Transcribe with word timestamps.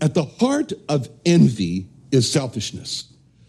At 0.00 0.14
the 0.14 0.24
heart 0.24 0.72
of 0.88 1.08
envy 1.26 1.88
is 2.10 2.30
selfishness. 2.30 3.04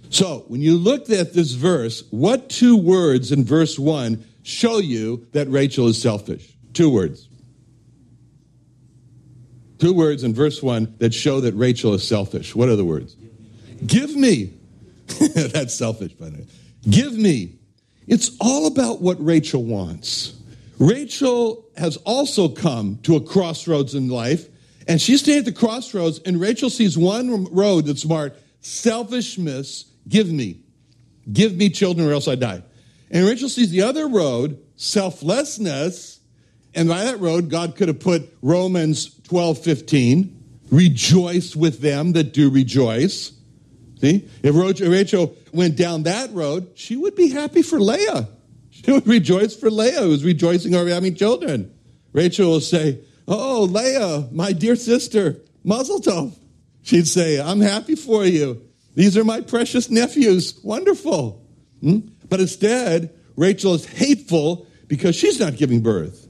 So, 0.10 0.44
when 0.48 0.62
you 0.62 0.78
look 0.78 1.10
at 1.10 1.34
this 1.34 1.54
verse, 1.54 2.04
what 2.12 2.50
two 2.50 2.76
words 2.76 3.32
in 3.32 3.46
verse 3.46 3.80
1 3.80 4.24
show 4.44 4.80
you 4.80 5.26
that 5.32 5.48
Rachel 5.50 5.88
is 5.88 6.02
selfish? 6.02 6.54
Two 6.74 6.90
words. 6.90 7.30
Two 9.80 9.94
words 9.94 10.24
in 10.24 10.34
verse 10.34 10.62
1 10.62 10.96
that 11.00 11.14
show 11.14 11.40
that 11.40 11.54
Rachel 11.54 11.94
is 11.94 12.06
selfish. 12.08 12.56
What 12.56 12.70
are 12.70 12.76
the 12.76 12.86
words? 12.86 13.16
Give 13.86 14.16
me. 14.16 14.54
That's 15.36 15.74
selfish, 15.74 16.14
by 16.14 16.30
the 16.30 16.40
way. 16.40 16.48
Give 16.90 17.14
me. 17.18 17.56
It's 18.06 18.36
all 18.40 18.68
about 18.68 19.02
what 19.02 19.24
Rachel 19.24 19.64
wants. 19.64 20.36
Rachel 20.78 21.66
has 21.78 21.98
also 21.98 22.50
come 22.50 23.00
to 23.04 23.16
a 23.16 23.22
crossroads 23.22 23.96
in 23.96 24.10
life, 24.10 24.48
and 24.88 25.02
she's 25.02 25.22
standing 25.22 25.40
at 25.40 25.46
the 25.46 25.60
crossroads, 25.60 26.20
and 26.26 26.40
Rachel 26.40 26.70
sees 26.70 26.98
one 26.98 27.46
road 27.54 27.86
that's 27.86 28.06
marked 28.06 28.40
selfishness, 28.62 29.86
give 30.08 30.32
me. 30.32 30.62
Give 31.32 31.56
me 31.56 31.70
children 31.70 32.08
or 32.08 32.14
else 32.14 32.28
I 32.28 32.36
die. 32.36 32.64
And 33.10 33.26
Rachel 33.26 33.50
sees 33.50 33.72
the 33.72 33.82
other 33.84 34.08
road, 34.08 34.60
selflessness, 34.76 36.20
and 36.74 36.88
by 36.88 37.04
that 37.04 37.20
road, 37.20 37.50
God 37.50 37.76
could 37.76 37.90
have 37.90 38.00
put 38.00 38.34
Romans 38.42 39.20
12, 39.24 39.60
15, 39.60 40.44
rejoice 40.72 41.56
with 41.56 41.82
them 41.82 42.14
that 42.14 42.34
do 42.34 42.50
rejoice. 42.50 43.34
See? 44.00 44.28
If 44.42 44.56
Rachel 44.56 45.36
went 45.52 45.76
down 45.76 46.04
that 46.04 46.32
road, 46.34 46.72
she 46.76 46.96
would 46.96 47.16
be 47.16 47.30
happy 47.30 47.62
for 47.62 47.80
Leah. 47.80 48.30
She 48.70 48.92
would 48.92 49.06
rejoice 49.06 49.56
for 49.56 49.70
Leah, 49.70 50.02
who 50.02 50.10
was 50.10 50.24
rejoicing 50.24 50.74
over 50.74 50.90
having 50.90 51.14
children. 51.14 51.74
Rachel 52.14 52.50
will 52.50 52.62
say, 52.62 53.00
Oh, 53.28 53.64
Leah, 53.64 54.28
my 54.32 54.54
dear 54.54 54.76
sister, 54.76 55.38
Mazel. 55.64 56.36
She'd 56.84 57.08
say, 57.08 57.40
I'm 57.40 57.62
happy 57.62 57.96
for 57.96 58.26
you. 58.26 58.62
These 58.96 59.18
are 59.18 59.24
my 59.24 59.42
precious 59.42 59.90
nephews. 59.90 60.60
Wonderful. 60.64 61.46
Hmm? 61.82 62.00
But 62.28 62.40
instead, 62.40 63.14
Rachel 63.36 63.74
is 63.74 63.86
hateful 63.86 64.68
because 64.88 65.16
she's 65.16 65.40
not 65.40 65.56
giving 65.56 65.82
birth. 65.82 66.28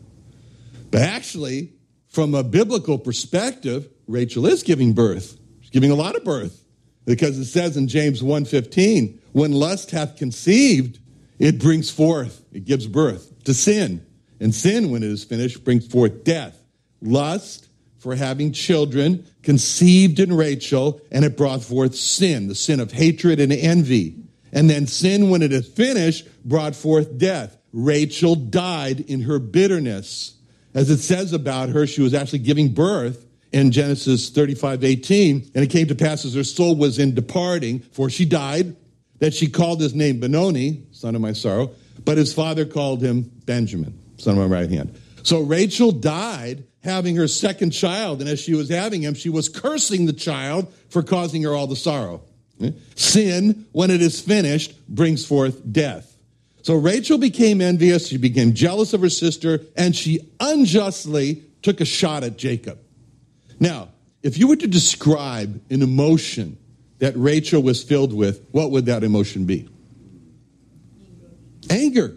But 0.91 1.01
actually, 1.01 1.74
from 2.09 2.35
a 2.35 2.44
biblical 2.44 2.97
perspective, 2.97 3.90
Rachel 4.07 4.46
is 4.46 4.63
giving 4.63 4.94
birth. 4.94 5.38
She's 5.62 5.69
giving 5.69 5.91
a 5.91 5.96
lot 5.96 6.16
of 6.16 6.24
birth 6.24 6.63
because 7.06 7.38
it 7.40 7.46
says 7.46 7.78
in 7.78 7.88
James 7.88 8.22
1:15, 8.22 9.19
when 9.31 9.53
lust 9.53 9.91
hath 9.91 10.18
conceived, 10.18 11.00
it 11.40 11.59
brings 11.59 11.90
forth, 11.90 12.44
it 12.51 12.66
gives 12.66 12.85
birth 12.85 13.44
to 13.46 13.53
sin. 13.53 14.06
And 14.40 14.53
sin, 14.53 14.91
when 14.91 15.03
it 15.03 15.09
is 15.09 15.24
finished, 15.24 15.63
brings 15.63 15.88
forth 15.88 16.24
death. 16.24 16.60
Lust 17.01 17.67
for 18.00 18.16
having 18.16 18.51
children 18.51 19.25
conceived 19.44 20.19
in 20.19 20.34
Rachel, 20.34 21.01
and 21.12 21.23
it 21.23 21.38
brought 21.38 21.63
forth 21.63 21.95
sin, 21.95 22.47
the 22.47 22.56
sin 22.56 22.79
of 22.79 22.91
hatred 22.91 23.39
and 23.39 23.53
envy. 23.53 24.16
And 24.51 24.69
then 24.69 24.88
sin, 24.88 25.29
when 25.29 25.41
it 25.41 25.53
is 25.53 25.67
finished, 25.67 26.28
brought 26.44 26.75
forth 26.75 27.17
death. 27.17 27.57
Rachel 27.73 28.35
died 28.35 29.01
in 29.01 29.22
her 29.22 29.39
bitterness. 29.39 30.35
As 30.73 30.89
it 30.89 30.97
says 30.97 31.31
about 31.31 31.69
her, 31.69 31.85
she 31.85 32.01
was 32.01 32.13
actually 32.13 32.39
giving 32.39 32.73
birth 32.73 33.25
in 33.51 33.72
Genesis 33.72 34.29
35, 34.29 34.83
18. 34.83 35.51
And 35.53 35.63
it 35.63 35.69
came 35.69 35.88
to 35.88 35.95
pass 35.95 36.25
as 36.25 36.33
her 36.33 36.44
soul 36.44 36.75
was 36.75 37.00
in 37.00 37.13
departing, 37.13 37.79
for 37.79 38.09
she 38.09 38.25
died, 38.25 38.75
that 39.19 39.33
she 39.33 39.47
called 39.47 39.79
his 39.79 39.94
name 39.94 40.19
Benoni, 40.19 40.88
son 40.91 41.16
of 41.16 41.22
my 41.22 41.33
sorrow, 41.33 41.72
but 42.03 42.18
his 42.18 42.33
father 42.33 42.66
called 42.66 43.01
him 43.01 43.31
Benjamin, 43.45 43.97
son 44.18 44.38
of 44.38 44.50
my 44.50 44.57
right 44.57 44.69
hand. 44.69 45.00
So 45.23 45.41
Rachel 45.41 45.91
died 45.91 46.63
having 46.84 47.16
her 47.16 47.28
second 47.28 47.72
child, 47.72 48.22
and 48.22 48.30
as 48.30 48.40
she 48.40 48.53
was 48.53 48.69
having 48.69 49.02
him, 49.02 49.14
she 49.14 49.30
was 49.30 49.50
cursing 49.50 50.06
the 50.06 50.14
child 50.14 50.74
for 50.90 51.03
causing 51.03 51.44
her 51.44 51.53
all 51.53 51.68
the 51.68 51.75
sorrow. 51.75 52.22
Eh? 52.62 52.72
Sin, 52.96 53.66
when 53.72 53.92
it 53.92 54.02
is 54.02 54.19
finished, 54.19 54.74
brings 54.88 55.25
forth 55.25 55.62
death. 55.72 56.08
So 56.64 56.75
Rachel 56.75 57.18
became 57.18 57.62
envious, 57.62 58.08
she 58.08 58.18
became 58.18 58.53
jealous 58.53 58.94
of 58.94 59.02
her 59.02 59.09
sister, 59.09 59.62
and 59.75 59.96
she 59.96 60.30
unjustly 60.40 61.44
took 61.62 61.81
a 61.81 61.86
shot 61.86 62.24
at 62.24 62.38
Jacob. 62.38 62.80
Now, 63.59 63.90
if 64.24 64.38
you 64.38 64.48
were 64.48 64.56
to 64.56 64.68
describe 64.68 65.62
an 65.72 65.81
emotion 65.81 66.58
that 67.00 67.13
Rachel 67.16 67.63
was 67.63 67.84
filled 67.84 68.13
with, 68.13 68.46
what 68.52 68.69
would 68.72 68.86
that 68.86 69.03
emotion 69.03 69.46
be? 69.46 69.68
Anger. 71.69 72.16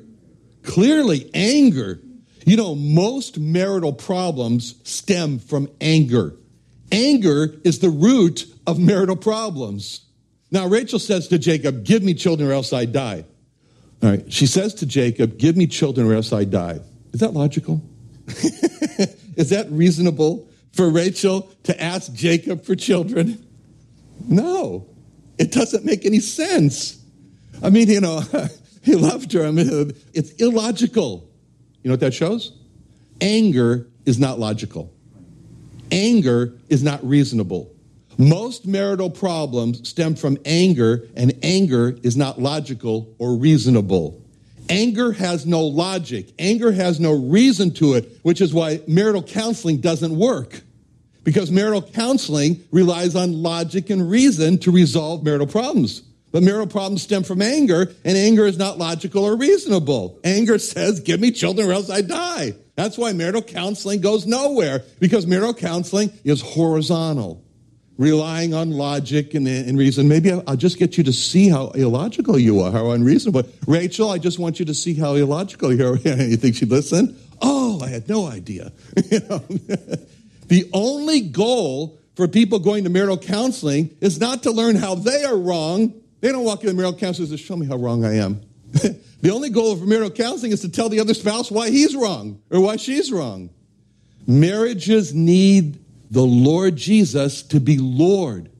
Clearly, 0.63 1.31
anger 1.33 2.01
you 2.44 2.56
know, 2.56 2.75
most 2.75 3.38
marital 3.38 3.93
problems 3.93 4.75
stem 4.84 5.38
from 5.38 5.69
anger. 5.81 6.34
Anger 6.93 7.55
is 7.65 7.78
the 7.78 7.91
root 7.91 8.47
of 8.66 8.78
marital 8.78 9.16
problems. 9.16 10.03
Now, 10.50 10.66
Rachel 10.66 10.99
says 10.99 11.28
to 11.28 11.38
Jacob, 11.38 11.84
Give 11.84 12.03
me 12.03 12.15
children 12.15 12.49
or 12.49 12.53
else 12.53 12.72
I 12.72 12.84
die. 12.84 13.25
All 14.03 14.10
right. 14.10 14.33
She 14.33 14.47
says 14.47 14.75
to 14.75 14.87
Jacob, 14.87 15.38
Give 15.38 15.56
me 15.56 15.66
children 15.66 16.06
or 16.06 16.15
else 16.15 16.33
I 16.33 16.44
die. 16.44 16.81
Is 17.12 17.21
that 17.21 17.33
logical? 17.33 17.81
is 18.27 19.50
that 19.50 19.66
reasonable 19.71 20.49
for 20.72 20.91
Rachel 20.91 21.50
to 21.65 21.83
ask 21.83 22.12
Jacob 22.12 22.65
for 22.65 22.75
children? 22.75 23.44
No, 24.28 24.87
it 25.38 25.53
doesn't 25.53 25.84
make 25.84 26.04
any 26.04 26.21
sense. 26.21 27.03
I 27.62 27.71
mean, 27.71 27.88
you 27.88 28.00
know, 28.00 28.22
he 28.83 28.94
loved 28.94 29.33
her. 29.33 29.47
I 29.47 29.50
mean, 29.50 29.93
it's 30.12 30.31
illogical. 30.33 31.28
You 31.84 31.91
know 31.91 31.93
what 31.93 32.00
that 32.00 32.15
shows? 32.15 32.53
Anger 33.21 33.87
is 34.06 34.19
not 34.19 34.41
logical. 34.41 34.91
Anger 35.93 36.55
is 36.71 36.83
not 36.83 37.06
reasonable. 37.06 37.71
Most 38.17 38.67
marital 38.67 39.11
problems 39.11 39.87
stem 39.87 40.15
from 40.15 40.39
anger, 40.47 41.06
and 41.15 41.34
anger 41.43 41.97
is 42.03 42.17
not 42.17 42.41
logical 42.41 43.15
or 43.19 43.37
reasonable. 43.37 44.21
Anger 44.71 45.12
has 45.12 45.45
no 45.45 45.61
logic. 45.61 46.33
Anger 46.39 46.72
has 46.72 47.00
no 47.00 47.12
reason 47.12 47.71
to 47.75 47.95
it, 47.95 48.19
which 48.22 48.41
is 48.41 48.55
why 48.55 48.81
marital 48.87 49.22
counseling 49.22 49.83
doesn't 49.83 50.16
work. 50.16 50.62
Because 51.22 51.51
marital 51.51 51.83
counseling 51.83 52.65
relies 52.71 53.15
on 53.15 53.42
logic 53.42 53.91
and 53.91 54.09
reason 54.10 54.57
to 54.59 54.71
resolve 54.71 55.22
marital 55.22 55.47
problems. 55.47 56.03
But 56.34 56.42
marital 56.42 56.66
problems 56.66 57.03
stem 57.03 57.22
from 57.22 57.41
anger, 57.41 57.95
and 58.04 58.16
anger 58.16 58.45
is 58.45 58.59
not 58.59 58.77
logical 58.77 59.22
or 59.22 59.36
reasonable. 59.36 60.19
Anger 60.25 60.59
says, 60.59 60.98
give 60.98 61.21
me 61.21 61.31
children 61.31 61.71
or 61.71 61.72
else 61.72 61.89
I 61.89 62.01
die. 62.01 62.54
That's 62.75 62.98
why 62.98 63.13
marital 63.13 63.41
counseling 63.41 64.01
goes 64.01 64.27
nowhere, 64.27 64.83
because 64.98 65.28
marital 65.28 65.54
counseling 65.54 66.10
is 66.25 66.42
horizontal, 66.42 67.41
relying 67.98 68.53
on 68.53 68.72
logic 68.72 69.34
and, 69.34 69.47
and 69.47 69.78
reason. 69.78 70.09
Maybe 70.09 70.33
I'll 70.33 70.57
just 70.57 70.77
get 70.77 70.98
you 70.98 71.04
to 71.04 71.13
see 71.13 71.51
how 71.51 71.69
illogical 71.69 72.36
you 72.36 72.63
are, 72.63 72.72
how 72.72 72.91
unreasonable. 72.91 73.45
Rachel, 73.69 74.10
I 74.10 74.19
just 74.19 74.41
want 74.41 74.59
you 74.59 74.65
to 74.65 74.75
see 74.75 74.95
how 74.95 75.15
illogical 75.15 75.72
you 75.72 75.86
are. 75.86 75.97
you 75.98 76.36
think 76.36 76.57
she'd 76.57 76.69
listen? 76.69 77.16
Oh, 77.42 77.81
I 77.81 77.91
had 77.91 78.09
no 78.09 78.27
idea. 78.27 78.72
the 78.97 80.69
only 80.72 81.21
goal 81.21 82.01
for 82.16 82.27
people 82.27 82.59
going 82.59 82.83
to 82.83 82.91
marital 82.91 83.19
counseling 83.19 83.97
is 84.01 84.19
not 84.19 84.42
to 84.42 84.51
learn 84.51 84.75
how 84.75 84.97
they 84.97 85.22
are 85.22 85.36
wrong, 85.36 85.95
they 86.24 86.32
don't 86.32 86.44
walk 86.44 86.65
in 86.65 86.74
marital 86.74 86.98
counseling 86.98 87.28
to 87.28 87.36
Show 87.36 87.54
me 87.54 87.66
how 87.66 87.76
wrong 87.76 88.03
I 88.03 88.15
am. 88.15 88.41
the 88.72 89.30
only 89.30 89.50
goal 89.50 89.72
of 89.72 89.86
marital 89.86 90.10
counseling 90.10 90.53
is 90.53 90.62
to 90.62 90.71
tell 90.71 90.88
the 90.88 90.98
other 90.98 91.12
spouse 91.12 91.50
why 91.50 91.68
he's 91.68 91.94
wrong 91.94 92.41
or 92.48 92.62
why 92.62 92.76
she's 92.76 93.12
wrong. 93.12 93.50
Marriages 94.26 95.12
need 95.12 95.84
the 96.10 96.22
Lord 96.22 96.76
Jesus 96.76 97.42
to 97.42 97.60
be 97.60 97.76
Lord 97.76 98.50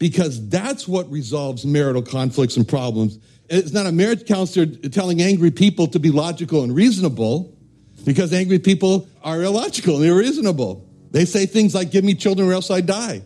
because 0.00 0.48
that's 0.48 0.88
what 0.88 1.08
resolves 1.08 1.64
marital 1.64 2.02
conflicts 2.02 2.56
and 2.56 2.66
problems. 2.66 3.20
It's 3.48 3.70
not 3.70 3.86
a 3.86 3.92
marriage 3.92 4.26
counselor 4.26 4.66
telling 4.66 5.22
angry 5.22 5.52
people 5.52 5.86
to 5.86 6.00
be 6.00 6.10
logical 6.10 6.64
and 6.64 6.74
reasonable 6.74 7.56
because 8.04 8.32
angry 8.32 8.58
people 8.58 9.06
are 9.22 9.40
illogical 9.40 9.98
and 9.98 10.04
irreasonable. 10.04 10.84
They 11.12 11.26
say 11.26 11.46
things 11.46 11.76
like, 11.76 11.92
Give 11.92 12.02
me 12.02 12.16
children 12.16 12.48
or 12.48 12.54
else 12.54 12.72
I 12.72 12.80
die. 12.80 13.22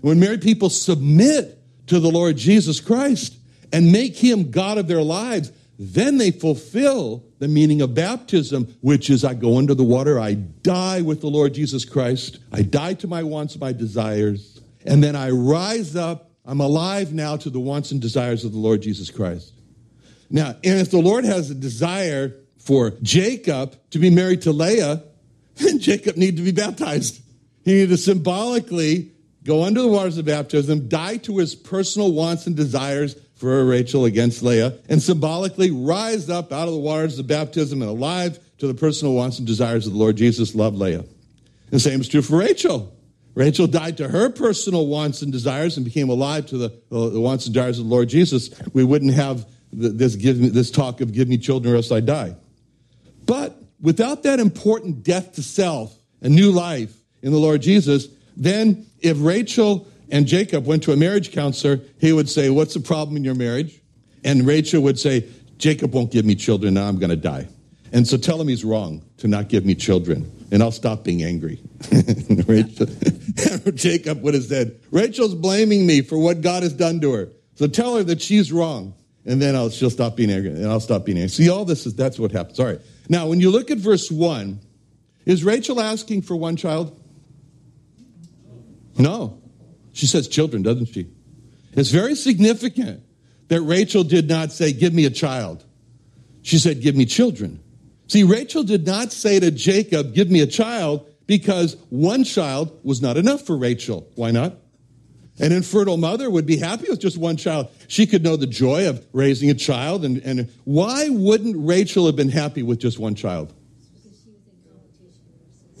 When 0.00 0.18
married 0.18 0.42
people 0.42 0.70
submit 0.70 1.57
to 1.88 2.00
the 2.00 2.10
Lord 2.10 2.36
Jesus 2.36 2.80
Christ 2.80 3.36
and 3.72 3.92
make 3.92 4.16
him 4.16 4.50
God 4.50 4.78
of 4.78 4.88
their 4.88 5.02
lives, 5.02 5.52
then 5.78 6.18
they 6.18 6.30
fulfill 6.30 7.24
the 7.38 7.48
meaning 7.48 7.80
of 7.82 7.94
baptism, 7.94 8.74
which 8.80 9.10
is 9.10 9.24
I 9.24 9.34
go 9.34 9.58
under 9.58 9.74
the 9.74 9.84
water, 9.84 10.18
I 10.18 10.34
die 10.34 11.02
with 11.02 11.20
the 11.20 11.28
Lord 11.28 11.54
Jesus 11.54 11.84
Christ, 11.84 12.38
I 12.52 12.62
die 12.62 12.94
to 12.94 13.06
my 13.06 13.22
wants, 13.22 13.58
my 13.58 13.72
desires, 13.72 14.60
and 14.84 15.02
then 15.02 15.14
I 15.14 15.30
rise 15.30 15.94
up. 15.94 16.30
I'm 16.44 16.60
alive 16.60 17.12
now 17.12 17.36
to 17.36 17.50
the 17.50 17.60
wants 17.60 17.92
and 17.92 18.00
desires 18.00 18.44
of 18.44 18.52
the 18.52 18.58
Lord 18.58 18.80
Jesus 18.80 19.10
Christ. 19.10 19.52
Now, 20.30 20.56
and 20.64 20.80
if 20.80 20.90
the 20.90 21.00
Lord 21.00 21.24
has 21.24 21.50
a 21.50 21.54
desire 21.54 22.34
for 22.58 22.90
Jacob 23.02 23.76
to 23.90 23.98
be 23.98 24.10
married 24.10 24.42
to 24.42 24.52
Leah, 24.52 25.02
then 25.56 25.78
Jacob 25.78 26.16
needed 26.16 26.38
to 26.38 26.42
be 26.42 26.52
baptized. 26.52 27.20
He 27.64 27.72
needed 27.72 27.90
to 27.90 27.96
symbolically 27.98 29.12
go 29.48 29.64
under 29.64 29.80
the 29.80 29.88
waters 29.88 30.18
of 30.18 30.26
baptism, 30.26 30.88
die 30.88 31.16
to 31.16 31.38
his 31.38 31.54
personal 31.54 32.12
wants 32.12 32.46
and 32.46 32.54
desires 32.54 33.16
for 33.34 33.64
Rachel 33.64 34.04
against 34.04 34.42
Leah, 34.42 34.74
and 34.90 35.02
symbolically 35.02 35.70
rise 35.70 36.28
up 36.28 36.52
out 36.52 36.68
of 36.68 36.74
the 36.74 36.80
waters 36.80 37.18
of 37.18 37.26
baptism 37.26 37.80
and 37.80 37.90
alive 37.90 38.38
to 38.58 38.66
the 38.66 38.74
personal 38.74 39.14
wants 39.14 39.38
and 39.38 39.46
desires 39.46 39.86
of 39.86 39.94
the 39.94 39.98
Lord 39.98 40.16
Jesus, 40.16 40.54
loved 40.54 40.76
Leah. 40.76 41.02
The 41.70 41.80
same 41.80 41.98
is 41.98 42.08
true 42.08 42.20
for 42.20 42.36
Rachel. 42.36 42.94
Rachel 43.34 43.66
died 43.66 43.96
to 43.98 44.08
her 44.08 44.28
personal 44.28 44.86
wants 44.86 45.22
and 45.22 45.32
desires 45.32 45.78
and 45.78 45.84
became 45.84 46.10
alive 46.10 46.44
to 46.48 46.58
the, 46.58 46.82
the 46.90 47.20
wants 47.20 47.46
and 47.46 47.54
desires 47.54 47.78
of 47.78 47.86
the 47.86 47.90
Lord 47.90 48.10
Jesus. 48.10 48.50
We 48.74 48.84
wouldn't 48.84 49.14
have 49.14 49.46
this, 49.72 50.14
give 50.16 50.38
me, 50.38 50.48
this 50.48 50.70
talk 50.70 51.00
of 51.00 51.12
give 51.12 51.26
me 51.26 51.38
children 51.38 51.72
or 51.72 51.76
else 51.76 51.90
I 51.90 52.00
die. 52.00 52.36
But 53.24 53.56
without 53.80 54.24
that 54.24 54.40
important 54.40 55.04
death 55.04 55.36
to 55.36 55.42
self 55.42 55.96
and 56.20 56.34
new 56.34 56.50
life 56.50 56.94
in 57.22 57.32
the 57.32 57.38
Lord 57.38 57.62
Jesus, 57.62 58.08
then 58.36 58.87
if 59.00 59.16
Rachel 59.20 59.86
and 60.10 60.26
Jacob 60.26 60.66
went 60.66 60.82
to 60.84 60.92
a 60.92 60.96
marriage 60.96 61.32
counselor, 61.32 61.80
he 61.98 62.12
would 62.12 62.28
say, 62.28 62.50
What's 62.50 62.74
the 62.74 62.80
problem 62.80 63.16
in 63.16 63.24
your 63.24 63.34
marriage? 63.34 63.80
And 64.24 64.46
Rachel 64.46 64.82
would 64.82 64.98
say, 64.98 65.26
Jacob 65.58 65.92
won't 65.94 66.10
give 66.10 66.24
me 66.24 66.34
children, 66.34 66.74
now 66.74 66.86
I'm 66.86 66.98
going 66.98 67.10
to 67.10 67.16
die. 67.16 67.48
And 67.92 68.06
so 68.06 68.16
tell 68.16 68.40
him 68.40 68.48
he's 68.48 68.64
wrong 68.64 69.02
to 69.18 69.28
not 69.28 69.48
give 69.48 69.64
me 69.64 69.74
children, 69.74 70.30
and 70.50 70.62
I'll 70.62 70.70
stop 70.72 71.04
being 71.04 71.22
angry. 71.22 71.60
Rachel, 72.46 72.86
Jacob 73.74 74.22
would 74.22 74.34
have 74.34 74.44
said, 74.44 74.78
Rachel's 74.90 75.34
blaming 75.34 75.86
me 75.86 76.02
for 76.02 76.18
what 76.18 76.40
God 76.40 76.62
has 76.62 76.72
done 76.72 77.00
to 77.00 77.12
her. 77.12 77.28
So 77.54 77.66
tell 77.66 77.96
her 77.96 78.04
that 78.04 78.20
she's 78.20 78.52
wrong, 78.52 78.94
and 79.24 79.40
then 79.40 79.56
I'll, 79.56 79.70
she'll 79.70 79.90
stop 79.90 80.16
being 80.16 80.30
angry, 80.30 80.50
and 80.50 80.66
I'll 80.66 80.80
stop 80.80 81.04
being 81.04 81.18
angry. 81.18 81.30
See, 81.30 81.48
all 81.48 81.64
this 81.64 81.86
is 81.86 81.94
that's 81.94 82.18
what 82.18 82.30
happens. 82.30 82.60
All 82.60 82.66
right. 82.66 82.80
Now, 83.08 83.26
when 83.26 83.40
you 83.40 83.50
look 83.50 83.70
at 83.70 83.78
verse 83.78 84.10
1, 84.10 84.60
is 85.24 85.44
Rachel 85.44 85.80
asking 85.80 86.22
for 86.22 86.36
one 86.36 86.56
child? 86.56 86.98
No. 88.98 89.40
She 89.92 90.06
says 90.06 90.28
children, 90.28 90.62
doesn't 90.62 90.86
she? 90.86 91.08
It's 91.72 91.90
very 91.90 92.14
significant 92.14 93.02
that 93.48 93.62
Rachel 93.62 94.04
did 94.04 94.28
not 94.28 94.52
say, 94.52 94.72
Give 94.72 94.92
me 94.92 95.04
a 95.04 95.10
child. 95.10 95.64
She 96.42 96.58
said, 96.58 96.80
Give 96.80 96.96
me 96.96 97.06
children. 97.06 97.60
See, 98.08 98.24
Rachel 98.24 98.62
did 98.62 98.86
not 98.86 99.12
say 99.12 99.38
to 99.40 99.50
Jacob, 99.50 100.14
Give 100.14 100.30
me 100.30 100.40
a 100.40 100.46
child, 100.46 101.06
because 101.26 101.76
one 101.90 102.24
child 102.24 102.78
was 102.82 103.02
not 103.02 103.16
enough 103.16 103.42
for 103.42 103.56
Rachel. 103.56 104.08
Why 104.14 104.30
not? 104.30 104.54
An 105.40 105.52
infertile 105.52 105.98
mother 105.98 106.28
would 106.28 106.46
be 106.46 106.56
happy 106.56 106.86
with 106.88 107.00
just 107.00 107.16
one 107.16 107.36
child. 107.36 107.68
She 107.86 108.06
could 108.06 108.24
know 108.24 108.36
the 108.36 108.46
joy 108.46 108.88
of 108.88 109.06
raising 109.12 109.50
a 109.50 109.54
child. 109.54 110.04
And, 110.04 110.18
and 110.18 110.50
why 110.64 111.08
wouldn't 111.10 111.54
Rachel 111.56 112.06
have 112.06 112.16
been 112.16 112.30
happy 112.30 112.64
with 112.64 112.80
just 112.80 112.98
one 112.98 113.14
child? 113.14 113.52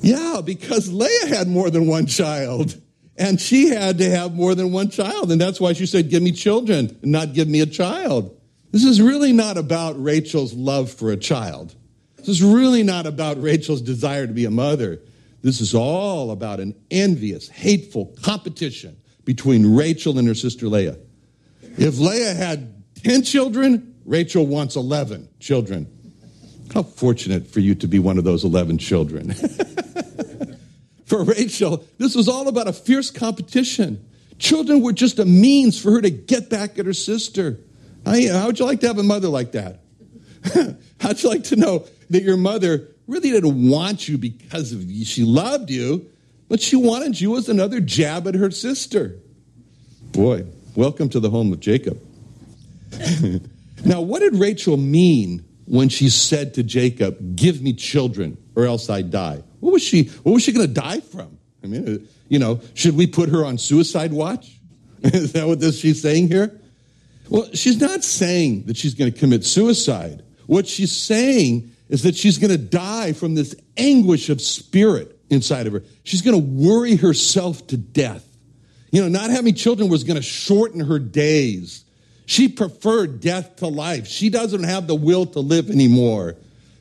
Yeah, 0.00 0.42
because 0.44 0.92
Leah 0.92 1.26
had 1.26 1.48
more 1.48 1.70
than 1.70 1.88
one 1.88 2.06
child. 2.06 2.80
And 3.18 3.40
she 3.40 3.68
had 3.68 3.98
to 3.98 4.08
have 4.08 4.34
more 4.34 4.54
than 4.54 4.70
one 4.70 4.90
child. 4.90 5.32
And 5.32 5.40
that's 5.40 5.60
why 5.60 5.72
she 5.72 5.86
said, 5.86 6.08
Give 6.08 6.22
me 6.22 6.32
children, 6.32 6.96
not 7.02 7.32
give 7.32 7.48
me 7.48 7.60
a 7.60 7.66
child. 7.66 8.34
This 8.70 8.84
is 8.84 9.02
really 9.02 9.32
not 9.32 9.56
about 9.56 10.00
Rachel's 10.02 10.54
love 10.54 10.90
for 10.90 11.10
a 11.10 11.16
child. 11.16 11.74
This 12.16 12.28
is 12.28 12.42
really 12.42 12.82
not 12.82 13.06
about 13.06 13.40
Rachel's 13.40 13.82
desire 13.82 14.26
to 14.26 14.32
be 14.32 14.44
a 14.44 14.50
mother. 14.50 15.00
This 15.42 15.60
is 15.60 15.74
all 15.74 16.30
about 16.30 16.60
an 16.60 16.74
envious, 16.90 17.48
hateful 17.48 18.14
competition 18.22 18.96
between 19.24 19.74
Rachel 19.74 20.18
and 20.18 20.28
her 20.28 20.34
sister 20.34 20.68
Leah. 20.68 20.98
If 21.76 21.98
Leah 21.98 22.34
had 22.34 22.82
10 23.04 23.22
children, 23.22 23.94
Rachel 24.04 24.46
wants 24.46 24.76
11 24.76 25.28
children. 25.40 25.86
How 26.74 26.82
fortunate 26.82 27.46
for 27.46 27.60
you 27.60 27.74
to 27.76 27.86
be 27.86 27.98
one 27.98 28.18
of 28.18 28.24
those 28.24 28.44
11 28.44 28.78
children. 28.78 29.34
for 31.08 31.24
Rachel, 31.24 31.84
this 31.96 32.14
was 32.14 32.28
all 32.28 32.48
about 32.48 32.68
a 32.68 32.72
fierce 32.72 33.10
competition. 33.10 34.04
Children 34.38 34.82
were 34.82 34.92
just 34.92 35.18
a 35.18 35.24
means 35.24 35.80
for 35.80 35.90
her 35.92 36.02
to 36.02 36.10
get 36.10 36.50
back 36.50 36.78
at 36.78 36.84
her 36.84 36.92
sister. 36.92 37.58
How 38.04 38.46
would 38.46 38.58
you 38.58 38.66
like 38.66 38.80
to 38.80 38.88
have 38.88 38.98
a 38.98 39.02
mother 39.02 39.28
like 39.28 39.52
that? 39.52 39.80
How'd 41.00 41.22
you 41.22 41.30
like 41.30 41.44
to 41.44 41.56
know 41.56 41.86
that 42.10 42.22
your 42.22 42.36
mother 42.36 42.88
really 43.06 43.30
didn't 43.30 43.70
want 43.70 44.06
you 44.06 44.18
because 44.18 44.72
of 44.72 44.82
you? 44.84 45.06
She 45.06 45.24
loved 45.24 45.70
you, 45.70 46.10
but 46.46 46.60
she 46.60 46.76
wanted 46.76 47.18
you 47.18 47.38
as 47.38 47.48
another 47.48 47.80
jab 47.80 48.28
at 48.28 48.34
her 48.34 48.50
sister. 48.50 49.16
Boy, 50.12 50.44
welcome 50.74 51.08
to 51.08 51.20
the 51.20 51.30
home 51.30 51.52
of 51.54 51.60
Jacob. 51.60 51.98
now, 53.84 54.02
what 54.02 54.20
did 54.20 54.34
Rachel 54.34 54.76
mean 54.76 55.42
when 55.68 55.88
she 55.88 56.08
said 56.08 56.54
to 56.54 56.62
Jacob, 56.62 57.36
Give 57.36 57.62
me 57.62 57.72
children 57.74 58.38
or 58.54 58.64
else 58.64 58.90
I 58.90 59.02
die? 59.02 59.42
What 59.60 59.72
was 59.72 59.82
she, 59.82 60.04
what 60.22 60.32
was 60.32 60.42
she 60.42 60.52
going 60.52 60.66
to 60.66 60.72
die 60.72 61.00
from? 61.00 61.38
I 61.62 61.66
mean, 61.66 61.88
uh, 61.88 61.98
you 62.28 62.38
know, 62.38 62.60
should 62.74 62.96
we 62.96 63.06
put 63.06 63.28
her 63.28 63.44
on 63.44 63.58
suicide 63.58 64.12
watch? 64.12 64.58
Is 65.02 65.32
that 65.32 65.46
what 65.46 65.60
this, 65.60 65.78
she's 65.78 66.00
saying 66.00 66.28
here? 66.28 66.58
Well, 67.28 67.48
she's 67.52 67.80
not 67.80 68.02
saying 68.02 68.64
that 68.64 68.76
she's 68.76 68.94
going 68.94 69.12
to 69.12 69.18
commit 69.18 69.44
suicide. 69.44 70.22
What 70.46 70.66
she's 70.66 70.92
saying 70.92 71.70
is 71.88 72.02
that 72.02 72.16
she's 72.16 72.38
going 72.38 72.50
to 72.50 72.58
die 72.58 73.12
from 73.12 73.34
this 73.34 73.54
anguish 73.76 74.30
of 74.30 74.40
spirit 74.40 75.18
inside 75.28 75.66
of 75.66 75.72
her. 75.74 75.82
She's 76.04 76.22
going 76.22 76.40
to 76.40 76.46
worry 76.46 76.96
herself 76.96 77.66
to 77.68 77.76
death. 77.76 78.24
You 78.90 79.02
know, 79.02 79.08
not 79.08 79.30
having 79.30 79.54
children 79.54 79.90
was 79.90 80.04
going 80.04 80.16
to 80.16 80.22
shorten 80.22 80.80
her 80.80 80.98
days. 80.98 81.84
She 82.28 82.46
preferred 82.46 83.22
death 83.22 83.56
to 83.56 83.68
life. 83.68 84.06
She 84.06 84.28
doesn't 84.28 84.64
have 84.64 84.86
the 84.86 84.94
will 84.94 85.24
to 85.24 85.40
live 85.40 85.70
anymore. 85.70 86.36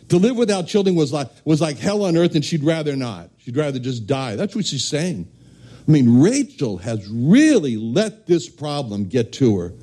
To 0.10 0.18
live 0.18 0.36
without 0.36 0.68
children 0.68 0.94
was 0.94 1.14
like, 1.14 1.30
was 1.46 1.62
like 1.62 1.78
hell 1.78 2.04
on 2.04 2.18
earth, 2.18 2.36
and 2.36 2.44
she'd 2.44 2.66
rather 2.66 2.98
not. 2.98 3.30
She'd 3.38 3.56
rather 3.56 3.80
just 3.80 4.06
die. 4.06 4.36
That's 4.36 4.58
what 4.58 4.66
she's 4.66 4.84
saying. 4.84 5.26
I 5.88 5.90
mean, 5.90 6.20
Rachel 6.20 6.76
has 6.80 7.08
really 7.08 7.78
let 7.78 8.28
this 8.28 8.50
problem 8.50 9.06
get 9.06 9.32
to 9.34 9.58
her. 9.60 9.74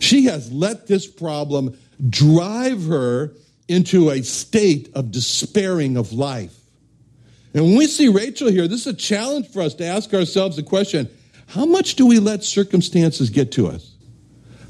She 0.00 0.24
has 0.24 0.50
let 0.50 0.86
this 0.86 1.06
problem 1.06 1.76
drive 2.08 2.86
her 2.86 3.34
into 3.68 4.08
a 4.08 4.22
state 4.22 4.88
of 4.94 5.10
despairing 5.10 5.98
of 5.98 6.14
life. 6.14 6.58
And 7.52 7.64
when 7.64 7.76
we 7.76 7.86
see 7.86 8.08
Rachel 8.08 8.48
here, 8.48 8.66
this 8.66 8.86
is 8.86 8.86
a 8.86 8.94
challenge 8.94 9.48
for 9.48 9.60
us 9.60 9.74
to 9.74 9.84
ask 9.84 10.14
ourselves 10.14 10.56
the 10.56 10.62
question 10.62 11.10
how 11.48 11.66
much 11.66 11.96
do 11.96 12.06
we 12.06 12.18
let 12.18 12.44
circumstances 12.44 13.28
get 13.28 13.52
to 13.52 13.66
us? 13.66 13.91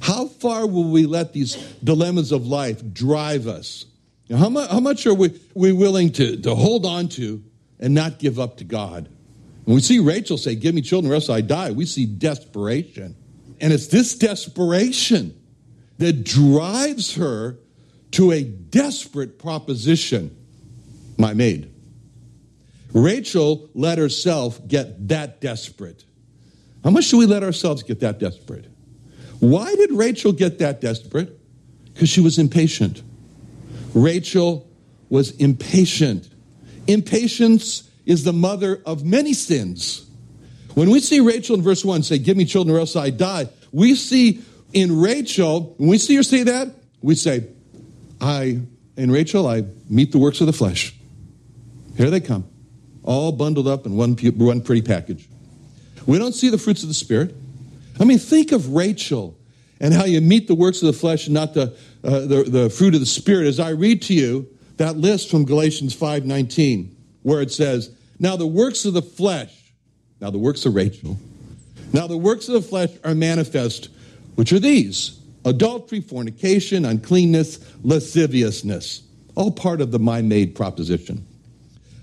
How 0.03 0.27
far 0.27 0.67
will 0.67 0.91
we 0.91 1.07
let 1.07 1.33
these 1.33 1.55
dilemmas 1.85 2.33
of 2.33 2.45
life 2.45 2.83
drive 2.93 3.47
us? 3.47 3.87
How 4.29 4.49
much, 4.49 4.69
how 4.69 4.81
much 4.81 5.07
are 5.07 5.15
we, 5.15 5.41
we 5.55 5.71
willing 5.71 6.11
to, 6.15 6.37
to 6.39 6.57
hold 6.57 6.85
on 6.85 7.09
to 7.11 7.41
and 7.79 7.95
not 7.95 8.19
give 8.19 8.41
up 8.41 8.57
to 8.57 8.65
God? 8.65 9.09
When 9.65 9.77
we 9.77 9.81
see 9.81 10.01
Rachel 10.01 10.39
say, 10.39 10.57
Give 10.57 10.75
me 10.75 10.83
children 10.83 11.13
or 11.13 11.15
else 11.15 11.31
I 11.31 11.41
die, 11.41 11.71
we 11.71 11.87
see 11.87 12.05
desperation. 12.05 13.15
And 13.61 13.73
it's 13.73 13.87
this 13.87 14.17
desperation 14.19 15.41
that 15.99 16.25
drives 16.25 17.15
her 17.15 17.59
to 18.13 18.33
a 18.33 18.43
desperate 18.43 19.39
proposition 19.39 20.37
my 21.17 21.33
maid. 21.33 21.73
Rachel 22.93 23.71
let 23.73 23.99
herself 23.99 24.67
get 24.67 25.07
that 25.09 25.41
desperate. 25.41 26.05
How 26.83 26.91
much 26.91 27.09
do 27.09 27.19
we 27.19 27.27
let 27.27 27.45
ourselves 27.45 27.85
get 27.85 28.01
that 28.01 28.19
desperate? 28.19 28.72
Why 29.43 29.75
did 29.75 29.91
Rachel 29.91 30.31
get 30.31 30.61
that 30.61 30.81
desperate? 30.81 31.37
Because 31.93 32.09
she 32.09 32.21
was 32.21 32.39
impatient. 32.39 33.03
Rachel 33.93 34.71
was 35.09 35.33
impatient. 35.33 36.29
Impatience 36.87 37.91
is 38.07 38.23
the 38.23 38.33
mother 38.33 38.81
of 38.87 39.05
many 39.05 39.33
sins. 39.33 40.07
When 40.75 40.91
we 40.91 41.01
see 41.01 41.19
Rachel 41.19 41.57
in 41.57 41.63
verse 41.63 41.85
1 41.85 42.05
say, 42.05 42.19
Give 42.19 42.37
me 42.37 42.45
children 42.45 42.77
or 42.77 42.79
else 42.79 42.95
I 42.95 43.11
die, 43.11 43.49
we 43.73 43.97
see 43.97 44.43
in 44.73 45.01
Rachel, 45.01 45.75
when 45.77 45.89
we 45.89 45.99
see 45.99 46.15
her 46.15 46.23
say 46.23 46.45
that, 46.45 46.69
we 47.01 47.17
say, 47.17 47.49
I, 48.21 48.61
in 48.97 49.11
Rachel, 49.11 49.49
I 49.49 49.65
meet 49.91 50.13
the 50.13 50.19
works 50.19 50.41
of 50.41 50.47
the 50.47 50.53
flesh. 50.53 50.95
Here 51.97 52.11
they 52.11 52.21
come, 52.21 52.45
all 53.03 53.33
bundled 53.33 53.67
up 53.67 53.87
in 53.87 53.97
one, 53.97 54.15
one 54.15 54.61
pretty 54.61 54.83
package. 54.83 55.29
We 56.07 56.21
don't 56.21 56.33
see 56.33 56.49
the 56.49 56.59
fruits 56.59 56.85
of 56.85 56.89
the 56.89 56.95
Spirit. 56.95 57.35
I 58.03 58.05
mean, 58.05 58.19
think 58.19 58.51
of 58.51 58.71
Rachel 58.75 59.39
and 59.79 59.95
how 59.95 60.05
you 60.05 60.21
meet 60.21 60.49
the 60.49 60.57
works 60.57 60.83
of 60.83 60.87
the 60.87 60.93
flesh 60.93 61.29
and 61.29 61.35
not 61.35 61.55
the, 61.55 61.73
uh, 62.03 62.19
the, 62.27 62.43
the 62.49 62.69
fruit 62.69 62.95
of 62.95 63.01
the 63.01 63.07
Spirit. 63.07 63.47
As 63.47 63.61
I 63.61 63.71
read 63.71 64.03
to 64.03 64.13
you 64.13 64.49
that 64.79 64.97
list 64.97 65.31
from 65.31 65.45
Galatians 65.45 65.95
5.19, 65.95 66.93
where 67.23 67.41
it 67.41 67.53
says, 67.53 67.95
Now 68.19 68.35
the 68.35 68.47
works 68.47 68.85
of 68.87 68.95
the 68.95 69.03
flesh, 69.03 69.73
now 70.21 70.31
the 70.31 70.39
works 70.39 70.67
of 70.67 70.75
Rachel, 70.75 71.17
now 71.93 72.09
the 72.09 72.17
works 72.17 72.49
of 72.49 72.55
the 72.55 72.63
flesh 72.63 72.91
are 73.05 73.15
manifest, 73.15 73.89
which 74.35 74.53
are 74.53 74.59
these 74.59 75.21
adultery, 75.45 76.01
fornication, 76.01 76.85
uncleanness, 76.85 77.61
lasciviousness. 77.85 79.03
All 79.37 79.53
part 79.53 79.81
of 79.81 79.93
the 79.93 80.01
my 80.01 80.23
maid 80.23 80.57
proposition. 80.57 81.25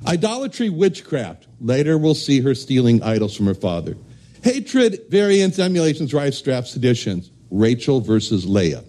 Idolatry, 0.08 0.70
witchcraft. 0.70 1.48
Later 1.60 1.98
we'll 1.98 2.16
see 2.16 2.40
her 2.40 2.56
stealing 2.56 3.04
idols 3.04 3.36
from 3.36 3.48
her 3.48 3.54
father. 3.54 3.98
Hatred, 4.44 5.02
variance, 5.10 5.60
emulations, 5.60 6.14
rife, 6.14 6.34
strife, 6.34 6.68
seditions. 6.68 7.32
Rachel 7.52 8.00
versus 8.00 8.46
Leah. 8.46 8.84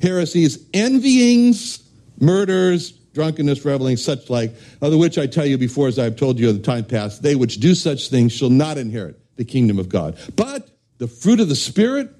Heresies, 0.00 0.64
envyings, 0.72 1.82
murders, 2.20 2.92
drunkenness, 3.12 3.64
reveling, 3.64 3.96
such 3.96 4.30
like, 4.30 4.54
of 4.80 4.92
the 4.92 4.98
which 4.98 5.18
I 5.18 5.26
tell 5.26 5.44
you 5.46 5.58
before, 5.58 5.88
as 5.88 5.98
I 5.98 6.04
have 6.04 6.16
told 6.16 6.38
you 6.38 6.48
in 6.48 6.56
the 6.56 6.62
time 6.62 6.84
past, 6.84 7.22
they 7.22 7.34
which 7.34 7.58
do 7.58 7.74
such 7.74 8.08
things 8.08 8.32
shall 8.32 8.50
not 8.50 8.78
inherit 8.78 9.20
the 9.36 9.44
kingdom 9.44 9.78
of 9.78 9.88
God. 9.88 10.16
But 10.36 10.68
the 10.98 11.08
fruit 11.08 11.40
of 11.40 11.48
the 11.48 11.56
Spirit, 11.56 12.10